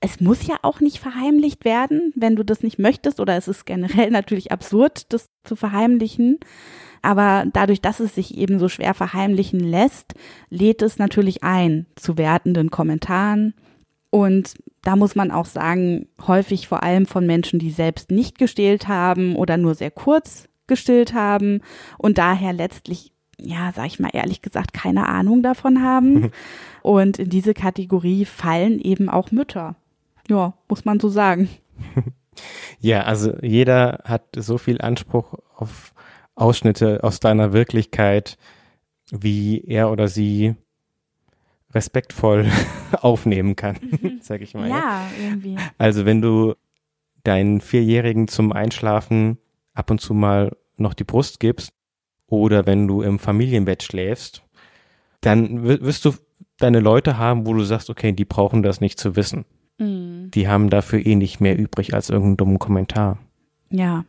es 0.00 0.20
muss 0.20 0.46
ja 0.46 0.56
auch 0.62 0.80
nicht 0.80 0.98
verheimlicht 0.98 1.64
werden, 1.64 2.12
wenn 2.14 2.36
du 2.36 2.44
das 2.44 2.62
nicht 2.62 2.78
möchtest, 2.78 3.18
oder 3.20 3.36
es 3.36 3.48
ist 3.48 3.66
generell 3.66 4.10
natürlich 4.10 4.52
absurd, 4.52 5.12
das 5.12 5.28
zu 5.44 5.56
verheimlichen. 5.56 6.38
Aber 7.02 7.46
dadurch, 7.52 7.80
dass 7.80 8.00
es 8.00 8.14
sich 8.14 8.36
eben 8.36 8.58
so 8.58 8.68
schwer 8.68 8.94
verheimlichen 8.94 9.60
lässt, 9.60 10.14
lädt 10.50 10.82
es 10.82 10.98
natürlich 10.98 11.42
ein 11.42 11.86
zu 11.96 12.18
wertenden 12.18 12.70
Kommentaren. 12.70 13.54
Und 14.10 14.54
da 14.82 14.96
muss 14.96 15.14
man 15.14 15.30
auch 15.30 15.46
sagen, 15.46 16.08
häufig 16.26 16.68
vor 16.68 16.82
allem 16.82 17.06
von 17.06 17.26
Menschen, 17.26 17.58
die 17.58 17.70
selbst 17.70 18.10
nicht 18.10 18.38
gestillt 18.38 18.88
haben 18.88 19.36
oder 19.36 19.56
nur 19.56 19.74
sehr 19.74 19.90
kurz 19.90 20.48
gestillt 20.66 21.14
haben 21.14 21.60
und 21.96 22.18
daher 22.18 22.52
letztlich, 22.52 23.12
ja, 23.40 23.72
sag 23.74 23.86
ich 23.86 23.98
mal 23.98 24.10
ehrlich 24.12 24.42
gesagt, 24.42 24.72
keine 24.72 25.06
Ahnung 25.08 25.42
davon 25.42 25.82
haben. 25.82 26.30
Und 26.82 27.18
in 27.18 27.28
diese 27.28 27.54
Kategorie 27.54 28.24
fallen 28.24 28.80
eben 28.80 29.10
auch 29.10 29.30
Mütter. 29.30 29.76
Ja, 30.28 30.54
muss 30.68 30.84
man 30.84 31.00
so 31.00 31.08
sagen. 31.08 31.48
ja, 32.80 33.02
also 33.02 33.34
jeder 33.42 34.00
hat 34.04 34.22
so 34.36 34.58
viel 34.58 34.80
Anspruch 34.80 35.34
auf 35.54 35.92
Ausschnitte 36.34 37.02
aus 37.02 37.20
deiner 37.20 37.52
Wirklichkeit, 37.52 38.38
wie 39.10 39.60
er 39.66 39.90
oder 39.90 40.08
sie 40.08 40.54
respektvoll 41.74 42.46
aufnehmen 42.92 43.56
kann, 43.56 43.76
sag 44.20 44.40
ich 44.40 44.54
mal. 44.54 44.68
Ja, 44.68 45.06
irgendwie. 45.22 45.56
Also 45.76 46.04
wenn 46.06 46.22
du 46.22 46.54
deinen 47.24 47.60
Vierjährigen 47.60 48.28
zum 48.28 48.52
Einschlafen 48.52 49.38
ab 49.74 49.90
und 49.90 50.00
zu 50.00 50.14
mal 50.14 50.56
noch 50.76 50.94
die 50.94 51.04
Brust 51.04 51.40
gibst 51.40 51.72
oder 52.26 52.66
wenn 52.66 52.88
du 52.88 53.02
im 53.02 53.18
Familienbett 53.18 53.82
schläfst, 53.82 54.42
dann 55.20 55.64
wirst 55.64 56.04
du 56.04 56.14
deine 56.58 56.80
Leute 56.80 57.18
haben, 57.18 57.46
wo 57.46 57.54
du 57.54 57.62
sagst, 57.64 57.90
okay, 57.90 58.12
die 58.12 58.24
brauchen 58.24 58.62
das 58.62 58.80
nicht 58.80 58.98
zu 58.98 59.16
wissen. 59.16 59.44
Mhm. 59.78 60.30
Die 60.32 60.48
haben 60.48 60.70
dafür 60.70 61.04
eh 61.04 61.14
nicht 61.14 61.40
mehr 61.40 61.58
übrig 61.58 61.94
als 61.94 62.10
irgendeinen 62.10 62.36
dummen 62.36 62.58
Kommentar. 62.58 63.18
Ja. 63.70 64.04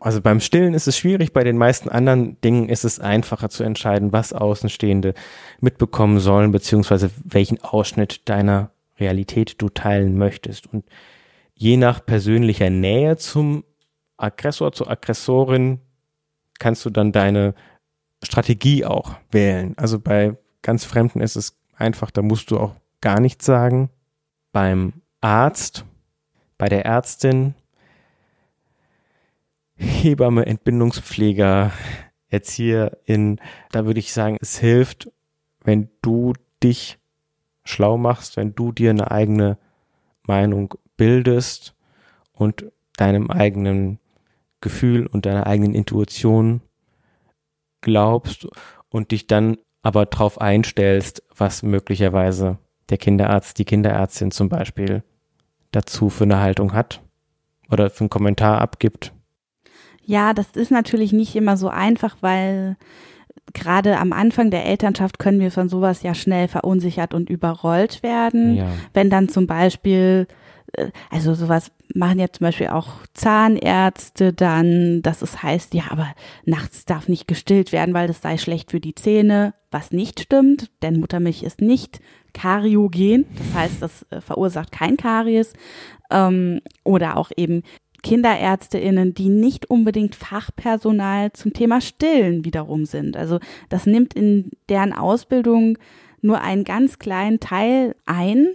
Also 0.00 0.20
beim 0.20 0.40
Stillen 0.40 0.74
ist 0.74 0.86
es 0.86 0.96
schwierig, 0.96 1.32
bei 1.32 1.44
den 1.44 1.58
meisten 1.58 1.88
anderen 1.88 2.40
Dingen 2.40 2.68
ist 2.68 2.84
es 2.84 3.00
einfacher 3.00 3.48
zu 3.48 3.64
entscheiden, 3.64 4.12
was 4.12 4.32
Außenstehende 4.32 5.14
mitbekommen 5.60 6.20
sollen, 6.20 6.52
beziehungsweise 6.52 7.10
welchen 7.24 7.62
Ausschnitt 7.62 8.28
deiner 8.28 8.70
Realität 8.98 9.60
du 9.60 9.68
teilen 9.68 10.16
möchtest. 10.16 10.72
Und 10.72 10.84
je 11.54 11.76
nach 11.76 12.04
persönlicher 12.04 12.70
Nähe 12.70 13.16
zum 13.16 13.64
Aggressor, 14.16 14.72
zur 14.72 14.90
Aggressorin, 14.90 15.80
kannst 16.58 16.84
du 16.84 16.90
dann 16.90 17.12
deine 17.12 17.54
Strategie 18.22 18.84
auch 18.84 19.14
wählen. 19.30 19.74
Also 19.76 20.00
bei 20.00 20.36
ganz 20.62 20.84
Fremden 20.84 21.20
ist 21.20 21.36
es 21.36 21.56
einfach, 21.76 22.10
da 22.10 22.22
musst 22.22 22.50
du 22.50 22.58
auch 22.58 22.74
gar 23.00 23.20
nichts 23.20 23.46
sagen 23.46 23.90
beim 24.52 24.92
Arzt, 25.20 25.84
bei 26.56 26.68
der 26.68 26.84
Ärztin, 26.84 27.54
Hebamme, 29.78 30.46
Entbindungspfleger, 30.46 31.72
Erzieherin, 32.28 33.40
da 33.70 33.86
würde 33.86 34.00
ich 34.00 34.12
sagen, 34.12 34.36
es 34.40 34.58
hilft, 34.58 35.10
wenn 35.62 35.88
du 36.02 36.34
dich 36.62 36.98
schlau 37.64 37.96
machst, 37.96 38.36
wenn 38.36 38.54
du 38.54 38.72
dir 38.72 38.90
eine 38.90 39.10
eigene 39.10 39.58
Meinung 40.24 40.74
bildest 40.96 41.74
und 42.32 42.66
deinem 42.96 43.30
eigenen 43.30 43.98
Gefühl 44.60 45.06
und 45.06 45.26
deiner 45.26 45.46
eigenen 45.46 45.74
Intuition 45.74 46.60
glaubst 47.80 48.48
und 48.88 49.12
dich 49.12 49.26
dann 49.26 49.58
aber 49.82 50.06
darauf 50.06 50.40
einstellst, 50.40 51.22
was 51.34 51.62
möglicherweise 51.62 52.58
der 52.90 52.98
Kinderarzt, 52.98 53.58
die 53.58 53.64
Kinderärztin 53.64 54.32
zum 54.32 54.48
Beispiel 54.48 55.04
dazu 55.70 56.10
für 56.10 56.24
eine 56.24 56.40
Haltung 56.40 56.72
hat 56.72 57.02
oder 57.70 57.90
für 57.90 58.00
einen 58.00 58.10
Kommentar 58.10 58.60
abgibt. 58.60 59.12
Ja, 60.08 60.32
das 60.32 60.46
ist 60.54 60.70
natürlich 60.70 61.12
nicht 61.12 61.36
immer 61.36 61.58
so 61.58 61.68
einfach, 61.68 62.16
weil 62.22 62.78
gerade 63.52 63.98
am 63.98 64.14
Anfang 64.14 64.50
der 64.50 64.64
Elternschaft 64.64 65.18
können 65.18 65.38
wir 65.38 65.50
von 65.50 65.68
sowas 65.68 66.02
ja 66.02 66.14
schnell 66.14 66.48
verunsichert 66.48 67.12
und 67.12 67.28
überrollt 67.28 68.02
werden. 68.02 68.56
Ja. 68.56 68.68
Wenn 68.94 69.10
dann 69.10 69.28
zum 69.28 69.46
Beispiel, 69.46 70.26
äh, 70.72 70.86
also 71.10 71.34
sowas 71.34 71.72
machen 71.94 72.20
ja 72.20 72.32
zum 72.32 72.46
Beispiel 72.46 72.68
auch 72.68 72.88
Zahnärzte 73.12 74.32
dann, 74.32 75.02
dass 75.02 75.20
es 75.20 75.42
heißt, 75.42 75.74
ja, 75.74 75.84
aber 75.90 76.14
nachts 76.46 76.86
darf 76.86 77.08
nicht 77.08 77.28
gestillt 77.28 77.72
werden, 77.72 77.92
weil 77.92 78.08
das 78.08 78.22
sei 78.22 78.38
schlecht 78.38 78.70
für 78.70 78.80
die 78.80 78.94
Zähne, 78.94 79.52
was 79.70 79.90
nicht 79.90 80.20
stimmt, 80.20 80.70
denn 80.80 81.00
Muttermilch 81.00 81.42
ist 81.42 81.60
nicht 81.60 82.00
kariogen, 82.32 83.26
das 83.36 83.54
heißt, 83.54 83.82
das 83.82 84.06
äh, 84.08 84.22
verursacht 84.22 84.72
kein 84.72 84.96
Karies 84.96 85.52
ähm, 86.10 86.62
oder 86.82 87.18
auch 87.18 87.30
eben 87.36 87.62
KinderärzteInnen, 88.08 89.12
die 89.12 89.28
nicht 89.28 89.68
unbedingt 89.68 90.14
Fachpersonal 90.14 91.30
zum 91.34 91.52
Thema 91.52 91.82
Stillen 91.82 92.42
wiederum 92.42 92.86
sind. 92.86 93.18
Also 93.18 93.38
das 93.68 93.84
nimmt 93.84 94.14
in 94.14 94.50
deren 94.70 94.94
Ausbildung 94.94 95.76
nur 96.22 96.40
einen 96.40 96.64
ganz 96.64 96.98
kleinen 96.98 97.38
Teil 97.38 97.94
ein. 98.06 98.48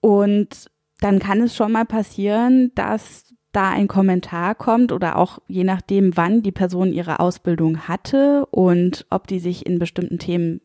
Und 0.00 0.70
dann 1.00 1.18
kann 1.18 1.42
es 1.42 1.54
schon 1.54 1.72
mal 1.72 1.84
passieren, 1.84 2.72
dass 2.74 3.34
da 3.52 3.70
ein 3.70 3.88
Kommentar 3.88 4.54
kommt 4.54 4.90
oder 4.90 5.18
auch 5.18 5.38
je 5.46 5.64
nachdem, 5.64 6.16
wann 6.16 6.42
die 6.42 6.50
Person 6.50 6.94
ihre 6.94 7.20
Ausbildung 7.20 7.86
hatte 7.86 8.46
und 8.46 9.04
ob 9.10 9.26
die 9.26 9.38
sich 9.38 9.66
in 9.66 9.78
bestimmten 9.78 10.18
Themen 10.18 10.62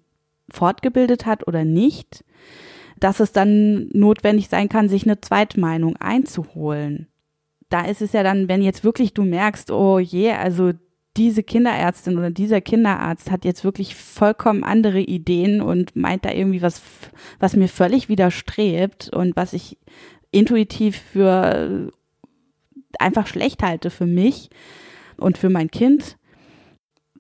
fortgebildet 0.50 1.26
hat 1.26 1.46
oder 1.46 1.66
nicht, 1.66 2.24
dass 3.00 3.20
es 3.20 3.32
dann 3.32 3.90
notwendig 3.94 4.50
sein 4.50 4.70
kann, 4.70 4.90
sich 4.90 5.04
eine 5.04 5.22
Zweitmeinung 5.22 5.96
einzuholen. 5.98 7.08
Da 7.70 7.86
ist 7.86 8.02
es 8.02 8.14
ja 8.14 8.24
dann, 8.24 8.48
wenn 8.48 8.62
jetzt 8.62 8.84
wirklich 8.84 9.14
du 9.14 9.24
merkst, 9.24 9.72
oh 9.72 10.00
je, 10.00 10.32
also 10.32 10.74
diese 11.18 11.44
Kinderärztin 11.44 12.18
oder 12.18 12.32
dieser 12.32 12.62
Kinderarzt 12.62 13.30
hat 13.30 13.46
jetzt 13.46 13.64
wirklich 13.64 13.96
vollkommen 13.96 14.64
andere 14.64 15.02
Ideen 15.02 15.62
und 15.62 15.96
meint 15.96 16.26
da 16.26 16.32
irgendwie 16.32 16.62
was, 16.62 16.82
was 17.40 17.56
mir 17.56 17.68
völlig 17.68 18.10
widerstrebt 18.10 19.10
und 19.10 19.36
was 19.36 19.54
ich 19.54 19.78
intuitiv 20.32 20.98
für 20.98 21.92
einfach 23.00 23.28
schlecht 23.28 23.64
halte 23.64 23.90
für 23.90 24.06
mich 24.06 24.50
und 25.18 25.38
für 25.38 25.50
mein 25.50 25.70
Kind, 25.70 26.18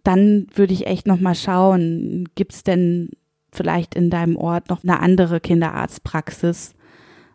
dann 0.04 0.48
würde 0.54 0.74
ich 0.74 0.88
echt 0.88 1.08
noch 1.08 1.20
mal 1.20 1.36
schauen, 1.36 2.30
gibt 2.36 2.54
es 2.54 2.64
denn 2.64 3.10
vielleicht 3.52 3.96
in 3.96 4.10
deinem 4.10 4.36
Ort 4.36 4.70
noch 4.70 4.84
eine 4.84 5.00
andere 5.00 5.40
Kinderarztpraxis, 5.40 6.76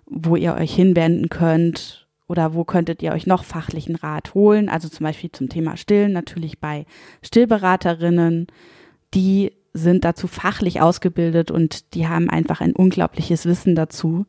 wo 0.07 0.37
ihr 0.37 0.55
euch 0.55 0.74
hinwenden 0.74 1.29
könnt 1.29 2.09
oder 2.27 2.55
wo 2.55 2.64
könntet 2.64 3.03
ihr 3.03 3.12
euch 3.12 3.27
noch 3.27 3.44
fachlichen 3.44 3.96
Rat 3.96 4.35
holen? 4.35 4.68
Also 4.68 4.88
zum 4.88 5.05
Beispiel 5.05 5.31
zum 5.33 5.48
Thema 5.48 5.77
Stillen 5.77 6.12
natürlich 6.12 6.59
bei 6.59 6.87
Stillberaterinnen, 7.22 8.46
die 9.12 9.53
sind 9.72 10.05
dazu 10.05 10.29
fachlich 10.29 10.81
ausgebildet 10.81 11.50
und 11.50 11.94
die 11.94 12.07
haben 12.07 12.31
einfach 12.31 12.61
ein 12.61 12.74
unglaubliches 12.74 13.44
Wissen 13.44 13.74
dazu, 13.74 14.24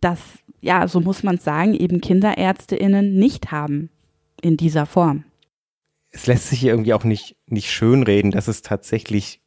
dass, 0.00 0.20
ja, 0.60 0.86
so 0.88 1.00
muss 1.00 1.22
man 1.22 1.38
sagen, 1.38 1.74
eben 1.74 2.00
KinderärzteInnen 2.00 3.14
nicht 3.14 3.52
haben 3.52 3.90
in 4.42 4.56
dieser 4.56 4.84
Form. 4.84 5.24
Es 6.10 6.26
lässt 6.26 6.48
sich 6.48 6.64
irgendwie 6.64 6.92
auch 6.92 7.04
nicht, 7.04 7.36
nicht 7.46 7.70
schönreden, 7.70 8.30
dass 8.30 8.48
es 8.48 8.62
tatsächlich 8.62 9.40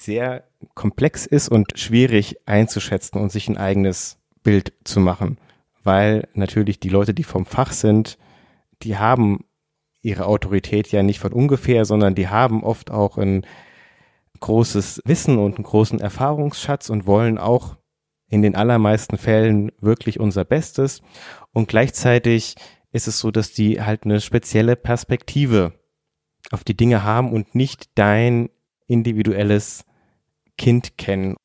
sehr 0.00 0.44
komplex 0.74 1.26
ist 1.26 1.48
und 1.48 1.78
schwierig 1.78 2.36
einzuschätzen 2.46 3.18
und 3.20 3.30
sich 3.30 3.48
ein 3.48 3.56
eigenes 3.56 4.18
Bild 4.42 4.72
zu 4.84 5.00
machen 5.00 5.38
weil 5.82 6.28
natürlich 6.34 6.80
die 6.80 6.88
Leute, 6.88 7.14
die 7.14 7.24
vom 7.24 7.46
Fach 7.46 7.72
sind, 7.72 8.18
die 8.82 8.98
haben 8.98 9.44
ihre 10.02 10.26
Autorität 10.26 10.90
ja 10.92 11.02
nicht 11.02 11.20
von 11.20 11.32
ungefähr, 11.32 11.84
sondern 11.84 12.14
die 12.14 12.28
haben 12.28 12.62
oft 12.62 12.90
auch 12.90 13.18
ein 13.18 13.46
großes 14.40 15.02
Wissen 15.04 15.38
und 15.38 15.56
einen 15.56 15.64
großen 15.64 16.00
Erfahrungsschatz 16.00 16.88
und 16.88 17.06
wollen 17.06 17.38
auch 17.38 17.76
in 18.28 18.42
den 18.42 18.56
allermeisten 18.56 19.18
Fällen 19.18 19.72
wirklich 19.80 20.20
unser 20.20 20.44
Bestes. 20.44 21.02
Und 21.52 21.68
gleichzeitig 21.68 22.54
ist 22.92 23.08
es 23.08 23.18
so, 23.18 23.30
dass 23.30 23.52
die 23.52 23.82
halt 23.82 24.04
eine 24.04 24.20
spezielle 24.20 24.76
Perspektive 24.76 25.74
auf 26.50 26.64
die 26.64 26.76
Dinge 26.76 27.04
haben 27.04 27.32
und 27.32 27.54
nicht 27.54 27.90
dein 27.96 28.48
individuelles 28.86 29.84
Kind 30.60 30.98
kennen. 30.98 31.36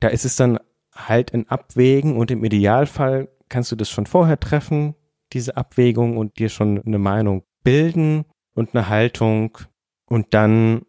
Da 0.00 0.08
ist 0.08 0.24
es 0.24 0.34
dann 0.34 0.58
halt 0.94 1.34
ein 1.34 1.46
Abwägen 1.50 2.16
und 2.16 2.30
im 2.30 2.42
Idealfall 2.42 3.28
kannst 3.50 3.70
du 3.70 3.76
das 3.76 3.90
schon 3.90 4.06
vorher 4.06 4.40
treffen, 4.40 4.94
diese 5.34 5.58
Abwägung 5.58 6.16
und 6.16 6.38
dir 6.38 6.48
schon 6.48 6.80
eine 6.82 6.98
Meinung 6.98 7.42
bilden 7.64 8.24
und 8.54 8.74
eine 8.74 8.88
Haltung 8.88 9.58
und 10.06 10.32
dann 10.32 10.86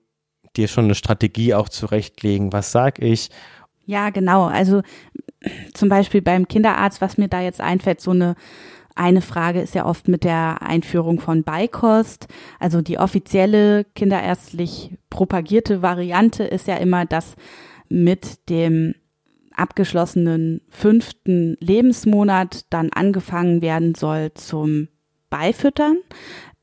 dir 0.55 0.69
schon 0.69 0.85
eine 0.85 0.95
Strategie 0.95 1.53
auch 1.53 1.67
zurechtlegen. 1.67 2.53
Was 2.53 2.71
sag 2.71 2.99
ich? 2.99 3.29
Ja, 3.85 4.11
genau. 4.11 4.45
Also 4.45 4.81
zum 5.73 5.89
Beispiel 5.89 6.21
beim 6.21 6.47
Kinderarzt, 6.47 7.01
was 7.01 7.17
mir 7.17 7.27
da 7.27 7.41
jetzt 7.41 7.59
einfällt, 7.59 7.99
so 7.99 8.11
eine 8.11 8.35
eine 8.95 9.21
Frage 9.21 9.61
ist 9.61 9.75
ja 9.75 9.85
oft 9.85 10.07
mit 10.07 10.23
der 10.23 10.61
Einführung 10.61 11.19
von 11.19 11.43
Beikost. 11.43 12.27
Also 12.59 12.81
die 12.81 12.97
offizielle 12.97 13.85
kinderärztlich 13.95 14.97
propagierte 15.09 15.81
Variante 15.81 16.43
ist 16.43 16.67
ja 16.67 16.75
immer, 16.77 17.05
dass 17.05 17.35
mit 17.89 18.49
dem 18.49 18.95
abgeschlossenen 19.53 20.61
fünften 20.69 21.57
Lebensmonat 21.59 22.65
dann 22.69 22.89
angefangen 22.91 23.61
werden 23.61 23.95
soll 23.95 24.33
zum 24.33 24.87
Beifüttern. 25.29 25.97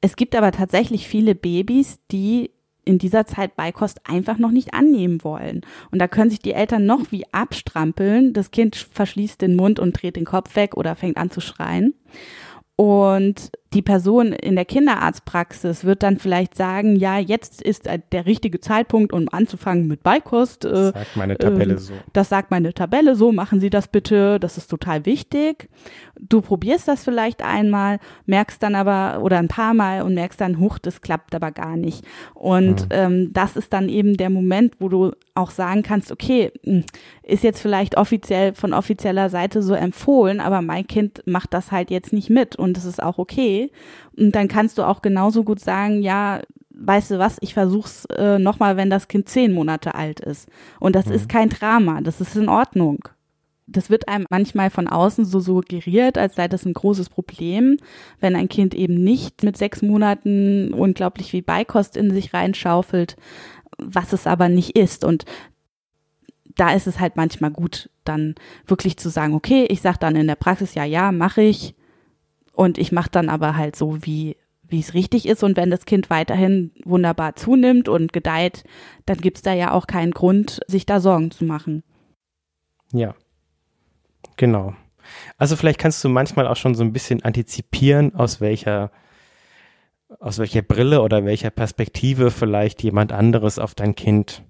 Es 0.01 0.17
gibt 0.17 0.35
aber 0.35 0.53
tatsächlich 0.53 1.09
viele 1.09 1.35
Babys, 1.35 1.99
die 2.11 2.51
in 2.89 2.99
dieser 2.99 3.27
Zeit 3.27 3.55
Beikost 3.55 4.01
einfach 4.09 4.39
noch 4.39 4.51
nicht 4.51 4.73
annehmen 4.73 5.23
wollen. 5.23 5.61
Und 5.91 6.01
da 6.01 6.09
können 6.09 6.31
sich 6.31 6.41
die 6.41 6.55
Eltern 6.55 6.87
noch 6.87 7.13
wie 7.13 7.25
abstrampeln. 7.33 8.33
Das 8.33 8.51
Kind 8.51 8.77
verschließt 8.77 9.41
den 9.43 9.57
Mund 9.57 9.79
und 9.79 10.01
dreht 10.01 10.17
den 10.17 10.25
Kopf 10.25 10.57
weg 10.57 10.77
oder 10.77 10.97
fängt 10.97 11.19
an 11.19 11.31
zu 11.31 11.41
schreien. 11.41 11.95
Und 12.77 13.51
die 13.75 13.83
Person 13.83 14.33
in 14.33 14.57
der 14.57 14.65
Kinderarztpraxis 14.65 15.85
wird 15.85 16.03
dann 16.03 16.19
vielleicht 16.19 16.57
sagen, 16.57 16.97
ja, 16.97 17.19
jetzt 17.19 17.61
ist 17.61 17.87
der 18.13 18.25
richtige 18.25 18.61
Zeitpunkt, 18.61 19.13
um 19.13 19.29
anzufangen 19.31 19.87
mit 19.87 20.03
Beikost. 20.03 20.65
Das 20.65 20.95
sagt 20.95 21.17
meine 21.17 21.37
Tabelle 21.37 21.75
äh, 21.75 21.79
so. 21.79 21.93
Das 22.15 22.31
sagt 22.31 22.51
meine 22.51 22.73
Tabelle 22.73 23.15
so, 23.15 23.31
machen 23.31 23.61
Sie 23.61 23.69
das 23.69 23.89
bitte, 23.89 24.41
das 24.41 24.57
ist 24.57 24.69
total 24.69 25.05
wichtig. 25.05 25.69
Du 26.19 26.41
probierst 26.41 26.89
das 26.89 27.05
vielleicht 27.05 27.43
einmal, 27.43 27.99
merkst 28.25 28.63
dann 28.63 28.75
aber, 28.75 29.23
oder 29.23 29.39
ein 29.39 29.49
paar 29.49 29.75
Mal 29.75 30.01
und 30.01 30.15
merkst 30.15 30.41
dann, 30.41 30.59
huch, 30.59 30.79
das 30.79 31.03
klappt 31.03 31.35
aber 31.35 31.53
gar 31.53 31.77
nicht. 31.77 32.05
Und 32.33 32.83
mhm. 32.83 32.89
ähm, 32.91 33.33
das 33.35 33.57
ist 33.57 33.75
dann 33.75 33.91
eben 33.91 34.17
der 34.17 34.31
Moment, 34.31 34.77
wo 34.79 34.89
du 34.89 35.13
auch 35.35 35.51
sagen 35.51 35.83
kannst, 35.83 36.11
okay, 36.11 36.53
hm, 36.65 36.85
ist 37.23 37.45
jetzt 37.45 37.61
vielleicht 37.61 37.99
offiziell 37.99 38.55
von 38.55 38.73
offizieller 38.73 39.29
Seite 39.29 39.63
so 39.63 39.75
empfohlen, 39.75 40.41
aber 40.41 40.63
mein 40.63 40.87
Kind 40.87 41.23
macht 41.27 41.53
das 41.53 41.71
halt 41.71 41.91
jetzt 41.91 42.15
nicht 42.15 42.31
mit 42.31 42.57
und 42.57 42.79
es 42.79 42.87
ist 42.87 43.03
auch 43.03 43.19
okay. 43.19 43.58
Und 44.17 44.33
dann 44.33 44.49
kannst 44.49 44.79
du 44.79 44.83
auch 44.83 45.03
genauso 45.03 45.45
gut 45.45 45.61
sagen, 45.61 46.03
ja, 46.03 46.41
weißt 46.71 47.13
du 47.13 47.19
was, 47.19 47.39
ich 47.41 47.55
versuch's 47.55 48.05
äh, 48.17 48.39
nochmal, 48.39 48.77
wenn 48.77 48.91
das 48.91 49.09
Kind 49.09 49.29
zehn 49.29 49.53
Monate 49.53 49.95
alt 49.95 50.21
ist. 50.21 50.49
Und 50.81 50.95
das 50.95 51.07
mhm. 51.07 51.13
ist 51.13 51.29
kein 51.29 51.49
Drama, 51.49 52.01
das 52.01 52.21
ist 52.21 52.37
in 52.37 52.49
Ordnung. 52.49 53.09
Das 53.67 53.91
wird 53.91 54.09
einem 54.09 54.27
manchmal 54.31 54.71
von 54.71 54.89
außen 54.89 55.27
so 55.27 55.41
suggeriert, 55.41 56.17
als 56.17 56.37
sei 56.37 56.49
das 56.49 56.65
ein 56.65 56.73
großes 56.73 57.11
Problem, 57.11 57.77
wenn 58.19 58.35
ein 58.35 58.49
Kind 58.49 58.75
eben 58.75 58.95
nicht 58.95 59.43
mit 59.43 59.59
sechs 59.59 59.83
Monaten 59.83 60.73
unglaublich 60.73 61.35
wie 61.35 61.43
Beikost 61.43 61.97
in 61.97 62.11
sich 62.11 62.33
reinschaufelt, 62.33 63.17
was 63.77 64.15
es 64.15 64.27
aber 64.27 64.49
nicht 64.49 64.79
ist. 64.79 65.05
Und 65.05 65.27
da 66.57 66.73
ist 66.73 66.87
es 66.87 66.99
halt 66.99 67.17
manchmal 67.17 67.51
gut, 67.51 67.91
dann 68.05 68.35
wirklich 68.67 68.97
zu 68.97 69.11
sagen, 69.11 69.35
okay, 69.35 69.67
ich 69.69 69.83
sag 69.83 69.99
dann 69.99 70.17
in 70.17 70.27
der 70.27 70.35
Praxis, 70.35 70.75
ja, 70.75 70.85
ja, 70.85 71.13
mache 71.13 71.43
ich. 71.43 71.75
Und 72.59 72.77
ich 72.77 72.91
mache 72.91 73.09
dann 73.09 73.29
aber 73.29 73.57
halt 73.57 73.77
so, 73.77 74.05
wie 74.05 74.37
wie 74.71 74.81
es 74.81 74.93
richtig 74.93 75.27
ist. 75.27 75.45
Und 75.45 75.57
wenn 75.57 75.71
das 75.71 75.87
Kind 75.87 76.11
weiterhin 76.11 76.73
wunderbar 76.85 77.37
zunimmt 77.37 77.89
und 77.89 78.13
gedeiht, 78.13 78.65
dann 79.07 79.19
gibt's 79.19 79.43
da 79.43 79.53
ja 79.55 79.73
auch 79.73 79.87
keinen 79.87 80.11
Grund, 80.11 80.61
sich 80.67 80.85
da 80.85 80.99
Sorgen 80.99 81.31
zu 81.31 81.45
machen. 81.45 81.85
Ja, 82.93 83.15
genau. 84.37 84.75
Also 85.37 85.55
vielleicht 85.55 85.79
kannst 85.79 86.03
du 86.03 86.09
manchmal 86.09 86.49
auch 86.49 86.57
schon 86.57 86.75
so 86.75 86.83
ein 86.83 86.93
bisschen 86.93 87.23
antizipieren, 87.23 88.17
aus 88.17 88.41
welcher 88.41 88.91
aus 90.19 90.39
welcher 90.39 90.63
Brille 90.63 91.01
oder 91.01 91.25
welcher 91.25 91.51
Perspektive 91.51 92.33
vielleicht 92.33 92.83
jemand 92.83 93.13
anderes 93.13 93.61
auf 93.61 93.77
dein 93.77 93.95
Kind 93.95 94.43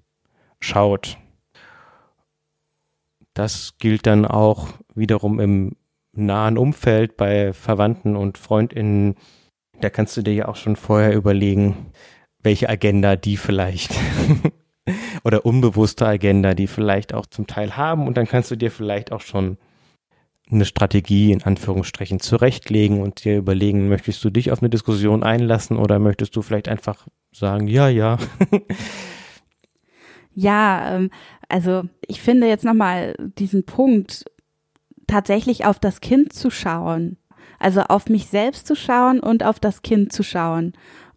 schaut. 0.59 1.17
Das 3.35 3.77
gilt 3.77 4.07
dann 4.07 4.25
auch 4.25 4.69
wiederum 4.95 5.39
im 5.39 5.75
nahen 6.13 6.57
Umfeld 6.57 7.17
bei 7.17 7.53
Verwandten 7.53 8.15
und 8.15 8.37
Freundinnen. 8.37 9.15
Da 9.81 9.89
kannst 9.89 10.17
du 10.17 10.21
dir 10.21 10.33
ja 10.33 10.47
auch 10.47 10.55
schon 10.55 10.75
vorher 10.75 11.13
überlegen, 11.13 11.91
welche 12.41 12.69
Agenda 12.69 13.15
die 13.15 13.37
vielleicht 13.37 13.93
oder 15.23 15.45
unbewusste 15.45 16.07
Agenda 16.07 16.53
die 16.53 16.67
vielleicht 16.67 17.13
auch 17.13 17.25
zum 17.25 17.47
Teil 17.47 17.77
haben 17.77 18.07
und 18.07 18.17
dann 18.17 18.27
kannst 18.27 18.51
du 18.51 18.55
dir 18.55 18.71
vielleicht 18.71 19.11
auch 19.11 19.21
schon 19.21 19.57
eine 20.51 20.65
Strategie 20.65 21.31
in 21.31 21.43
Anführungsstrichen 21.43 22.19
zurechtlegen 22.19 23.01
und 23.01 23.23
dir 23.23 23.37
überlegen, 23.37 23.87
möchtest 23.87 24.23
du 24.23 24.29
dich 24.29 24.51
auf 24.51 24.61
eine 24.61 24.69
Diskussion 24.69 25.23
einlassen 25.23 25.77
oder 25.77 25.99
möchtest 25.99 26.35
du 26.35 26.41
vielleicht 26.41 26.67
einfach 26.67 27.07
sagen, 27.31 27.67
ja, 27.67 27.87
ja. 27.87 28.17
ja, 30.33 30.95
ähm, 30.95 31.11
also 31.47 31.83
ich 32.07 32.21
finde 32.21 32.47
jetzt 32.47 32.65
nochmal 32.65 33.15
diesen 33.37 33.65
Punkt, 33.65 34.25
tatsächlich 35.09 35.65
auf 35.65 35.79
das 35.79 36.01
Kind 36.01 36.33
zu 36.33 36.49
schauen. 36.49 37.17
Also 37.59 37.81
auf 37.81 38.07
mich 38.07 38.27
selbst 38.27 38.67
zu 38.67 38.75
schauen 38.75 39.19
und 39.19 39.43
auf 39.43 39.59
das 39.59 39.81
Kind 39.81 40.13
zu 40.13 40.23
schauen. 40.23 40.73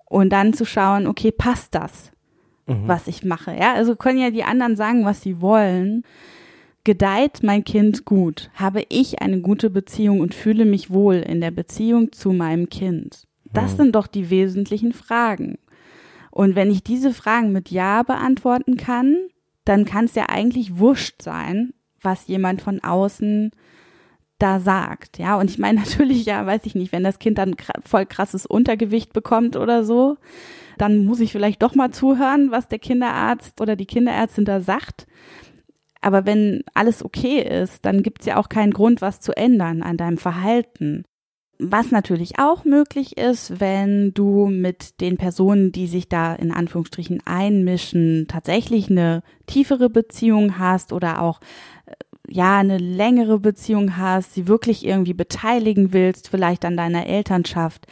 Und 0.07 0.31
dann 0.31 0.53
zu 0.53 0.65
schauen, 0.65 1.07
okay, 1.07 1.31
passt 1.31 1.75
das, 1.75 2.11
mhm. 2.67 2.87
was 2.87 3.07
ich 3.07 3.25
mache? 3.25 3.55
Ja, 3.55 3.75
also 3.75 3.97
können 3.97 4.19
ja 4.19 4.31
die 4.31 4.45
anderen 4.45 4.77
sagen, 4.77 5.05
was 5.05 5.23
sie 5.23 5.41
wollen. 5.41 6.05
Gedeiht 6.85 7.45
mein 7.45 7.63
Kind 7.63 8.05
gut? 8.05 8.51
Habe 8.55 8.83
ich 8.89 9.23
eine 9.23 9.41
gute 9.41 9.71
Beziehung 9.71 10.21
und 10.21 10.35
fühle 10.35 10.65
mich 10.65 10.91
wohl 10.91 11.17
in 11.17 11.41
der 11.41 11.53
Beziehung 11.53 12.11
zu 12.11 12.33
meinem 12.33 12.69
Kind? 12.69 13.29
Das 13.53 13.73
mhm. 13.73 13.77
sind 13.77 13.95
doch 13.95 14.09
die 14.09 14.31
wesentlichen 14.31 14.93
Fragen. 14.93 15.59
Und 16.33 16.57
wenn 16.57 16.71
ich 16.71 16.83
diese 16.83 17.13
Fragen 17.13 17.53
mit 17.53 17.71
Ja 17.71 18.03
beantworten 18.03 18.77
kann, 18.77 19.17
dann 19.65 19.85
kann 19.85 20.07
es 20.07 20.15
ja 20.15 20.29
eigentlich 20.29 20.79
wurscht 20.79 21.23
sein, 21.23 21.73
was 22.01 22.27
jemand 22.27 22.63
von 22.63 22.83
außen 22.83 23.53
da 24.43 24.61
sagt. 24.61 25.19
Ja, 25.19 25.39
und 25.39 25.51
ich 25.51 25.59
meine 25.59 25.81
natürlich, 25.85 26.27
ja, 26.27 26.45
weiß 26.45 26.63
ich 26.65 26.75
nicht, 26.75 26.93
wenn 26.93 27.05
das 27.05 27.19
Kind 27.19 27.39
dann 27.39 27.55
voll 27.85 28.07
krasses 28.07 28.47
Untergewicht 28.47 29.13
bekommt 29.13 29.57
oder 29.57 29.85
so, 29.85 30.17
dann 30.79 31.05
muss 31.05 31.21
ich 31.21 31.33
vielleicht 31.33 31.63
doch 31.63 31.75
mal 31.75 31.91
zuhören, 31.91 32.51
was 32.51 32.69
der 32.69 32.79
Kinderarzt 32.79 33.61
oder 33.61 33.77
die 33.77 33.87
Kinderärztin 33.87 34.45
da 34.45 34.61
sagt. 34.61 35.07
Aber 36.01 36.27
wenn 36.27 36.65
alles 36.75 37.05
okay 37.05 37.41
ist, 37.41 37.85
dann 37.85 38.03
gibt 38.03 38.23
es 38.23 38.27
ja 38.27 38.37
auch 38.37 38.49
keinen 38.49 38.73
Grund, 38.73 39.01
was 39.01 39.21
zu 39.21 39.37
ändern 39.37 39.83
an 39.83 39.97
deinem 39.97 40.19
Verhalten. 40.19 41.05
Was 41.59 41.93
natürlich 41.93 42.41
auch 42.41 42.65
möglich 42.65 43.17
ist, 43.17 43.61
wenn 43.61 44.13
du 44.13 44.47
mit 44.47 45.01
den 45.01 45.17
Personen, 45.17 45.71
die 45.71 45.87
sich 45.87 46.09
da 46.09 46.35
in 46.35 46.51
Anführungsstrichen 46.51 47.23
einmischen, 47.25 48.27
tatsächlich 48.27 48.91
eine 48.91 49.23
tiefere 49.47 49.89
Beziehung 49.89 50.59
hast 50.59 50.93
oder 50.93 51.23
auch 51.23 51.39
ja 52.29 52.59
eine 52.59 52.79
längere 52.79 53.39
Beziehung 53.39 53.97
hast, 53.97 54.35
sie 54.35 54.47
wirklich 54.49 54.87
irgendwie 54.87 55.15
beteiligen 55.15 55.93
willst, 55.93 56.29
vielleicht 56.29 56.65
an 56.65 56.77
deiner 56.77 57.07
Elternschaft, 57.07 57.87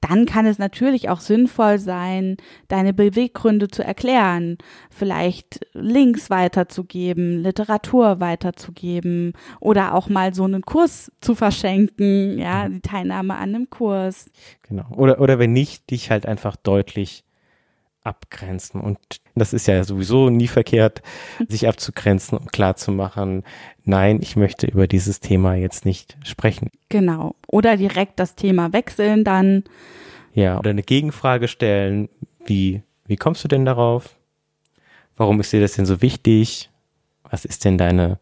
dann 0.00 0.26
kann 0.26 0.46
es 0.46 0.58
natürlich 0.58 1.08
auch 1.08 1.20
sinnvoll 1.20 1.78
sein, 1.78 2.36
deine 2.68 2.92
Beweggründe 2.92 3.68
zu 3.68 3.82
erklären, 3.82 4.58
vielleicht 4.90 5.66
Links 5.72 6.30
weiterzugeben, 6.30 7.42
Literatur 7.42 8.20
weiterzugeben 8.20 9.32
oder 9.60 9.94
auch 9.94 10.08
mal 10.08 10.34
so 10.34 10.44
einen 10.44 10.62
Kurs 10.62 11.10
zu 11.20 11.34
verschenken, 11.34 12.38
ja, 12.38 12.68
die 12.68 12.80
Teilnahme 12.80 13.34
an 13.34 13.54
einem 13.54 13.70
Kurs. 13.70 14.30
Genau. 14.62 14.86
Oder, 14.94 15.20
oder 15.20 15.38
wenn 15.38 15.52
nicht, 15.52 15.90
dich 15.90 16.10
halt 16.10 16.26
einfach 16.26 16.56
deutlich 16.56 17.25
abgrenzen. 18.06 18.80
Und 18.80 18.98
das 19.34 19.52
ist 19.52 19.66
ja 19.66 19.84
sowieso 19.84 20.30
nie 20.30 20.48
verkehrt, 20.48 21.02
sich 21.48 21.68
abzugrenzen 21.68 22.38
und 22.38 22.52
klar 22.52 22.76
zu 22.76 22.92
machen, 22.92 23.42
nein, 23.84 24.20
ich 24.22 24.36
möchte 24.36 24.66
über 24.66 24.86
dieses 24.86 25.20
Thema 25.20 25.54
jetzt 25.54 25.84
nicht 25.84 26.16
sprechen. 26.24 26.70
Genau. 26.88 27.34
Oder 27.46 27.76
direkt 27.76 28.18
das 28.18 28.34
Thema 28.34 28.72
wechseln 28.72 29.24
dann. 29.24 29.64
Ja, 30.32 30.58
oder 30.58 30.70
eine 30.70 30.82
Gegenfrage 30.82 31.48
stellen, 31.48 32.08
wie, 32.44 32.82
wie 33.06 33.16
kommst 33.16 33.42
du 33.44 33.48
denn 33.48 33.64
darauf? 33.64 34.16
Warum 35.16 35.40
ist 35.40 35.52
dir 35.52 35.60
das 35.60 35.74
denn 35.74 35.86
so 35.86 36.02
wichtig? 36.02 36.70
Was 37.24 37.44
ist 37.44 37.64
denn 37.64 37.78
deine 37.78 38.18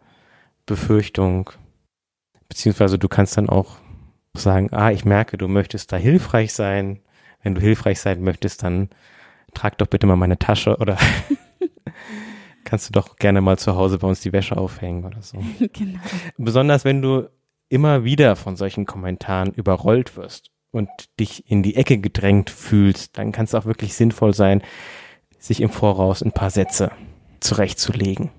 Befürchtung? 0.67 1.51
Beziehungsweise 2.49 2.99
du 2.99 3.09
kannst 3.09 3.37
dann 3.37 3.49
auch 3.49 3.77
sagen, 4.37 4.69
ah, 4.73 4.91
ich 4.91 5.05
merke, 5.05 5.37
du 5.37 5.49
möchtest 5.49 5.93
da 5.93 5.97
hilfreich 5.97 6.53
sein. 6.53 7.01
Wenn 7.43 7.55
du 7.55 7.61
hilfreich 7.61 8.01
sein 8.01 8.23
möchtest, 8.23 8.63
dann 8.63 8.89
trag 9.55 9.79
doch 9.79 9.87
bitte 9.87 10.07
mal 10.07 10.17
meine 10.17 10.39
Tasche 10.39 10.77
oder 10.79 10.99
kannst 12.65 12.89
du 12.89 12.93
doch 12.93 13.17
gerne 13.17 13.41
mal 13.41 13.59
zu 13.59 13.77
Hause 13.77 13.99
bei 13.99 14.09
uns 14.09 14.21
die 14.21 14.33
Wäsche 14.33 14.57
aufhängen 14.57 15.05
oder 15.05 15.23
so. 15.23 15.39
Genau. 15.73 15.99
Besonders 16.37 16.85
wenn 16.85 17.03
du 17.03 17.29
immer 17.69 18.05
wieder 18.05 18.37
von 18.37 18.57
solchen 18.57 18.87
Kommentaren 18.87 19.53
überrollt 19.53 20.17
wirst 20.17 20.51
und 20.71 20.89
dich 21.19 21.51
in 21.51 21.63
die 21.63 21.77
Ecke 21.77 21.99
gedrängt 21.99 22.51
fühlst, 22.51 23.17
dann 23.19 23.33
kann 23.33 23.45
es 23.45 23.55
auch 23.55 23.65
wirklich 23.65 23.95
sinnvoll 23.95 24.35
sein, 24.35 24.63
sich 25.39 25.61
im 25.61 25.71
Voraus 25.71 26.23
ein 26.23 26.33
paar 26.33 26.51
Sätze 26.51 26.91
zurechtzulegen. 27.41 28.31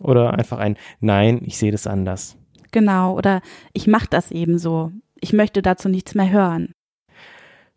Oder 0.00 0.34
einfach 0.34 0.58
ein 0.58 0.76
Nein, 1.00 1.40
ich 1.44 1.58
sehe 1.58 1.72
das 1.72 1.86
anders. 1.86 2.36
Genau, 2.72 3.16
oder 3.16 3.42
ich 3.72 3.86
mache 3.86 4.08
das 4.08 4.30
eben 4.30 4.58
so. 4.58 4.92
Ich 5.20 5.32
möchte 5.32 5.62
dazu 5.62 5.88
nichts 5.88 6.14
mehr 6.14 6.30
hören. 6.30 6.72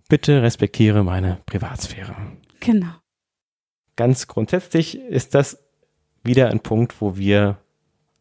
Bitte 0.07 0.41
respektiere 0.41 1.03
meine 1.03 1.39
Privatsphäre. 1.45 2.15
Genau. 2.65 2.93
Ganz 3.95 4.27
grundsätzlich 4.27 4.99
ist 4.99 5.35
das 5.35 5.63
wieder 6.23 6.49
ein 6.49 6.59
Punkt, 6.59 6.99
wo 6.99 7.15
wir 7.15 7.57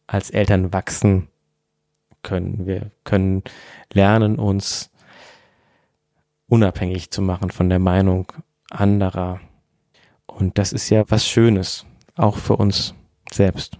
als 0.07 0.29
Eltern 0.29 0.71
wachsen 0.71 1.27
können. 2.21 2.65
Wir 2.65 2.91
können 3.03 3.43
lernen, 3.91 4.37
uns 4.37 4.91
unabhängig 6.47 7.11
zu 7.11 7.21
machen 7.21 7.49
von 7.49 7.69
der 7.69 7.79
Meinung 7.79 8.31
anderer. 8.69 9.41
Und 10.27 10.57
das 10.57 10.73
ist 10.73 10.89
ja 10.89 11.03
was 11.09 11.27
Schönes, 11.27 11.85
auch 12.15 12.37
für 12.37 12.55
uns 12.55 12.93
selbst. 13.31 13.77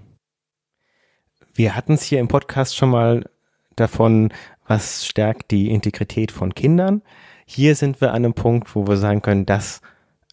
Wir 1.54 1.75
hatten 1.75 1.93
es 1.93 2.04
hier 2.04 2.19
im 2.19 2.28
Podcast 2.28 2.75
schon 2.75 2.89
mal 2.89 3.30
davon, 3.75 4.34
was 4.67 5.06
stärkt 5.06 5.51
die 5.51 5.69
Integrität 5.69 6.32
von 6.32 6.54
Kindern. 6.54 7.01
Hier 7.45 7.75
sind 7.75 8.01
wir 8.01 8.10
an 8.10 8.25
einem 8.25 8.34
Punkt, 8.34 8.75
wo 8.75 8.88
wir 8.88 8.97
sagen 8.97 9.21
können, 9.21 9.45
das 9.45 9.82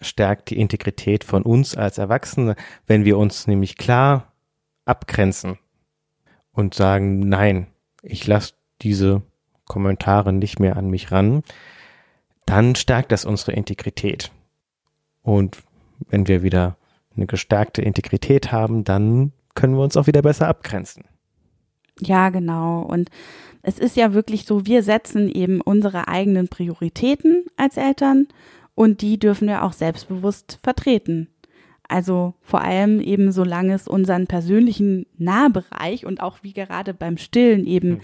stärkt 0.03 0.51
die 0.51 0.59
Integrität 0.59 1.25
von 1.25 1.43
uns 1.43 1.77
als 1.77 1.99
Erwachsene, 1.99 2.57
wenn 2.87 3.05
wir 3.05 3.19
uns 3.19 3.47
nämlich 3.47 3.77
klar 3.77 4.33
abgrenzen 4.85 5.59
und 6.53 6.75
sagen, 6.75 7.21
nein, 7.21 7.69
ich 8.03 8.27
lasse 8.27 8.55
diese 8.83 9.23
Kommentare 9.65 10.33
nicht 10.33 10.61
mehr 10.61 10.77
an 10.77 10.91
mich 10.91 11.13
ran, 11.13 11.43
dann 12.47 12.75
stärkt 12.75 13.13
das 13.13 13.25
unsere 13.25 13.53
Integrität. 13.53 14.31
Und 15.23 15.63
wenn 16.09 16.27
wir 16.27 16.43
wieder 16.43 16.77
eine 17.17 17.27
gestärkte 17.27 17.83
Integrität 17.83 18.53
haben, 18.53 18.85
dann 18.85 19.33
können 19.55 19.75
wir 19.75 19.83
uns 19.83 19.97
auch 19.97 20.07
wieder 20.07 20.23
besser 20.23 20.49
abgrenzen. 20.49 21.05
Ja, 22.01 22.31
genau. 22.31 22.83
Und 22.83 23.11
es 23.63 23.79
ist 23.79 23.97
ja 23.97 24.13
wirklich 24.13 24.45
so, 24.45 24.67
wir 24.67 24.83
setzen 24.83 25.29
eben 25.29 25.61
unsere 25.61 26.09
eigenen 26.09 26.49
Prioritäten 26.49 27.47
als 27.57 27.77
Eltern 27.77 28.27
und 28.75 29.03
die 29.03 29.19
dürfen 29.19 29.49
wir 29.49 29.65
auch 29.65 29.73
selbstbewusst 29.73 30.59
vertreten. 30.63 31.29
Also 31.89 32.35
vor 32.41 32.63
allem 32.63 33.01
eben 33.01 33.33
solange 33.33 33.75
es 33.75 33.87
unseren 33.87 34.27
persönlichen 34.27 35.07
Nahbereich 35.19 36.07
und 36.07 36.21
auch 36.21 36.39
wie 36.43 36.53
gerade 36.53 36.95
beim 36.95 37.19
Stillen 37.19 37.67
eben 37.67 37.91
mhm. 37.91 38.01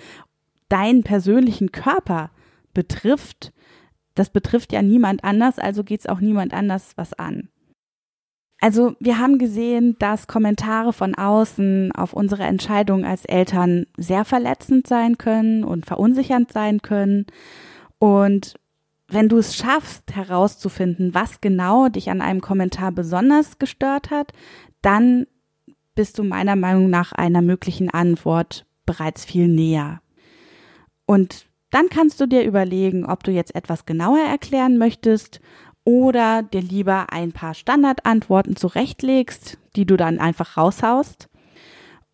deinen 0.69 1.03
persönlichen 1.05 1.73
Körper 1.73 2.31
betrifft, 2.75 3.53
das 4.15 4.31
betrifft 4.31 4.73
ja 4.73 4.83
niemand 4.83 5.25
anders, 5.25 5.59
also 5.59 5.85
geht 5.85 6.01
es 6.01 6.07
auch 6.07 6.21
niemand 6.21 6.53
anders 6.53 6.93
was 6.97 7.15
an. 7.15 7.49
Also 8.61 8.97
wir 8.99 9.19
haben 9.19 9.39
gesehen, 9.39 9.97
dass 10.01 10.27
Kommentare 10.27 10.93
von 10.93 11.15
außen 11.15 11.93
auf 11.93 12.13
unsere 12.13 12.43
Entscheidung 12.43 13.05
als 13.05 13.25
Eltern 13.25 13.87
sehr 13.97 14.25
verletzend 14.25 14.89
sein 14.89 15.17
können 15.17 15.63
und 15.63 15.87
verunsichernd 15.87 16.53
sein 16.53 16.83
können. 16.83 17.27
Und 18.01 18.55
wenn 19.09 19.31
du 19.31 19.38
es 19.38 19.57
schaffst 19.57 20.14
herauszufinden, 20.14 21.14
was 21.14 21.40
genau 21.40 21.88
dich 21.88 22.11
an 22.11 22.21
einem 22.21 22.42
Kommentar 22.42 22.92
besonders 22.92 23.59
gestört 23.59 24.11
hat, 24.11 24.33
dann 24.83 25.27
bist 25.94 26.18
du 26.18 26.25
meiner 26.25 26.57
Meinung 26.57 26.90
nach 26.90 27.12
einer 27.12 27.42
möglichen 27.42 27.90
Antwort 27.90 28.66
bereits 28.85 29.25
viel 29.25 29.49
näher. 29.49 30.03
Und 31.07 31.47
dann 31.71 31.88
kannst 31.88 32.21
du 32.21 32.27
dir 32.27 32.44
überlegen, 32.44 33.07
ob 33.07 33.25
du 33.25 33.31
jetzt 33.31 33.55
etwas 33.55 33.87
genauer 33.87 34.21
erklären 34.21 34.77
möchtest 34.77 35.40
oder 35.85 36.42
dir 36.42 36.62
lieber 36.62 37.11
ein 37.11 37.33
paar 37.33 37.55
Standardantworten 37.55 38.57
zurechtlegst, 38.57 39.59
die 39.75 39.87
du 39.87 39.97
dann 39.97 40.18
einfach 40.18 40.59
raushaust. 40.59 41.29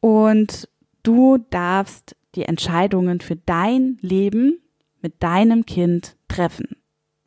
Und 0.00 0.68
du 1.02 1.38
darfst 1.50 2.16
die 2.36 2.44
Entscheidungen 2.44 3.20
für 3.20 3.36
dein 3.36 3.98
Leben 4.00 4.60
mit 5.02 5.22
deinem 5.22 5.66
Kind 5.66 6.16
treffen 6.28 6.76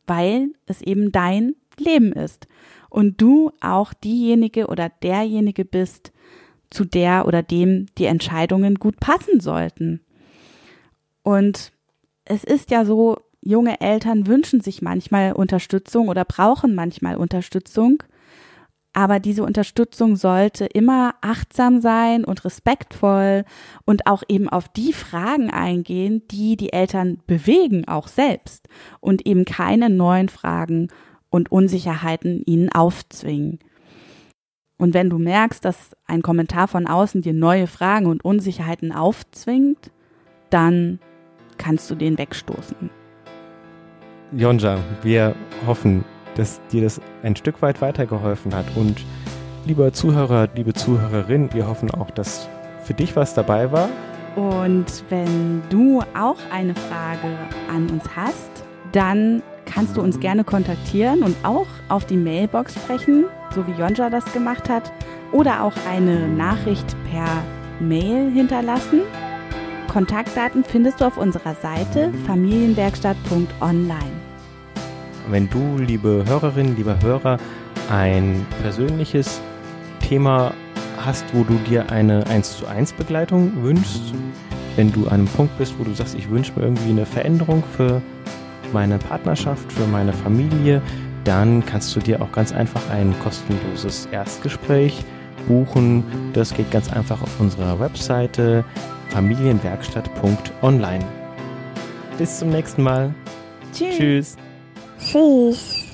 weil 0.07 0.51
es 0.65 0.81
eben 0.81 1.11
dein 1.11 1.55
Leben 1.77 2.11
ist 2.11 2.47
und 2.89 3.21
du 3.21 3.51
auch 3.61 3.93
diejenige 3.93 4.67
oder 4.67 4.89
derjenige 4.89 5.65
bist, 5.65 6.11
zu 6.69 6.83
der 6.83 7.25
oder 7.27 7.43
dem 7.43 7.85
die 7.97 8.05
Entscheidungen 8.05 8.75
gut 8.75 8.99
passen 8.99 9.39
sollten. 9.39 10.01
Und 11.23 11.71
es 12.25 12.43
ist 12.43 12.71
ja 12.71 12.83
so, 12.83 13.17
junge 13.41 13.79
Eltern 13.79 14.27
wünschen 14.27 14.61
sich 14.61 14.81
manchmal 14.81 15.33
Unterstützung 15.33 16.09
oder 16.09 16.25
brauchen 16.25 16.75
manchmal 16.75 17.15
Unterstützung 17.15 18.03
aber 18.97 19.19
diese 19.19 19.43
Unterstützung 19.43 20.15
sollte 20.15 20.65
immer 20.65 21.13
achtsam 21.21 21.81
sein 21.81 22.25
und 22.25 22.43
respektvoll 22.43 23.45
und 23.85 24.07
auch 24.07 24.23
eben 24.27 24.49
auf 24.49 24.69
die 24.69 24.91
Fragen 24.91 25.51
eingehen, 25.51 26.23
die 26.31 26.57
die 26.57 26.73
Eltern 26.73 27.19
bewegen, 27.27 27.87
auch 27.87 28.07
selbst 28.07 28.67
und 28.99 29.27
eben 29.27 29.45
keine 29.45 29.91
neuen 29.91 30.29
Fragen 30.29 30.87
und 31.29 31.51
Unsicherheiten 31.51 32.41
ihnen 32.47 32.71
aufzwingen. 32.71 33.59
Und 34.79 34.95
wenn 34.95 35.11
du 35.11 35.19
merkst, 35.19 35.63
dass 35.63 35.95
ein 36.07 36.23
Kommentar 36.23 36.67
von 36.67 36.87
außen 36.87 37.21
dir 37.21 37.33
neue 37.33 37.67
Fragen 37.67 38.07
und 38.07 38.25
Unsicherheiten 38.25 38.91
aufzwingt, 38.91 39.91
dann 40.49 40.97
kannst 41.59 41.87
du 41.91 41.93
den 41.93 42.17
wegstoßen. 42.17 42.89
Jonja, 44.31 44.79
wir 45.03 45.35
hoffen, 45.67 46.03
dass 46.37 46.61
dir 46.71 46.83
das 46.83 47.01
ein 47.23 47.35
Stück 47.35 47.61
weit 47.61 47.81
weitergeholfen 47.81 48.53
hat. 48.53 48.65
Und 48.75 49.03
lieber 49.65 49.93
Zuhörer, 49.93 50.49
liebe 50.55 50.73
Zuhörerin, 50.73 51.49
wir 51.53 51.67
hoffen 51.67 51.91
auch, 51.91 52.11
dass 52.11 52.47
für 52.83 52.93
dich 52.93 53.15
was 53.15 53.33
dabei 53.33 53.71
war. 53.71 53.89
Und 54.35 55.03
wenn 55.09 55.63
du 55.69 56.01
auch 56.17 56.37
eine 56.51 56.75
Frage 56.75 57.35
an 57.73 57.89
uns 57.89 58.03
hast, 58.15 58.51
dann 58.91 59.41
kannst 59.65 59.97
du 59.97 60.01
uns 60.01 60.19
gerne 60.19 60.43
kontaktieren 60.43 61.23
und 61.23 61.35
auch 61.43 61.67
auf 61.89 62.05
die 62.05 62.17
Mailbox 62.17 62.75
sprechen, 62.75 63.25
so 63.53 63.65
wie 63.67 63.71
Jonja 63.71 64.09
das 64.09 64.31
gemacht 64.33 64.69
hat, 64.69 64.91
oder 65.31 65.63
auch 65.63 65.73
eine 65.89 66.27
Nachricht 66.27 66.95
per 67.11 67.43
Mail 67.79 68.31
hinterlassen. 68.31 69.01
Kontaktdaten 69.87 70.63
findest 70.63 71.01
du 71.01 71.05
auf 71.05 71.17
unserer 71.17 71.55
Seite 71.55 72.13
familienwerkstatt.online. 72.25 74.26
Wenn 75.29 75.49
du, 75.49 75.77
liebe 75.77 76.23
Hörerinnen, 76.25 76.75
lieber 76.77 76.97
Hörer, 77.01 77.37
ein 77.89 78.45
persönliches 78.61 79.41
Thema 79.99 80.53
hast, 81.05 81.25
wo 81.33 81.43
du 81.43 81.55
dir 81.69 81.91
eine 81.91 82.25
1 82.27 82.57
zu 82.57 82.67
1 82.67 82.93
Begleitung 82.93 83.51
wünschst, 83.61 84.13
wenn 84.77 84.91
du 84.91 85.05
an 85.07 85.13
einem 85.13 85.27
Punkt 85.27 85.57
bist, 85.57 85.77
wo 85.77 85.83
du 85.83 85.93
sagst, 85.93 86.15
ich 86.15 86.29
wünsche 86.29 86.53
mir 86.55 86.63
irgendwie 86.63 86.91
eine 86.91 87.05
Veränderung 87.05 87.63
für 87.75 88.01
meine 88.73 88.97
Partnerschaft, 88.97 89.71
für 89.71 89.87
meine 89.87 90.13
Familie, 90.13 90.81
dann 91.23 91.65
kannst 91.65 91.95
du 91.95 91.99
dir 91.99 92.21
auch 92.21 92.31
ganz 92.31 92.53
einfach 92.53 92.81
ein 92.89 93.13
kostenloses 93.19 94.07
Erstgespräch 94.11 95.03
buchen. 95.47 96.03
Das 96.33 96.53
geht 96.53 96.71
ganz 96.71 96.91
einfach 96.91 97.21
auf 97.21 97.39
unserer 97.39 97.79
Webseite 97.79 98.63
familienwerkstatt.online. 99.09 101.03
Bis 102.17 102.39
zum 102.39 102.49
nächsten 102.49 102.83
Mal. 102.83 103.13
Tschüss. 103.73 103.97
Tschüss. 103.97 104.37
Tschüss. 104.99 105.86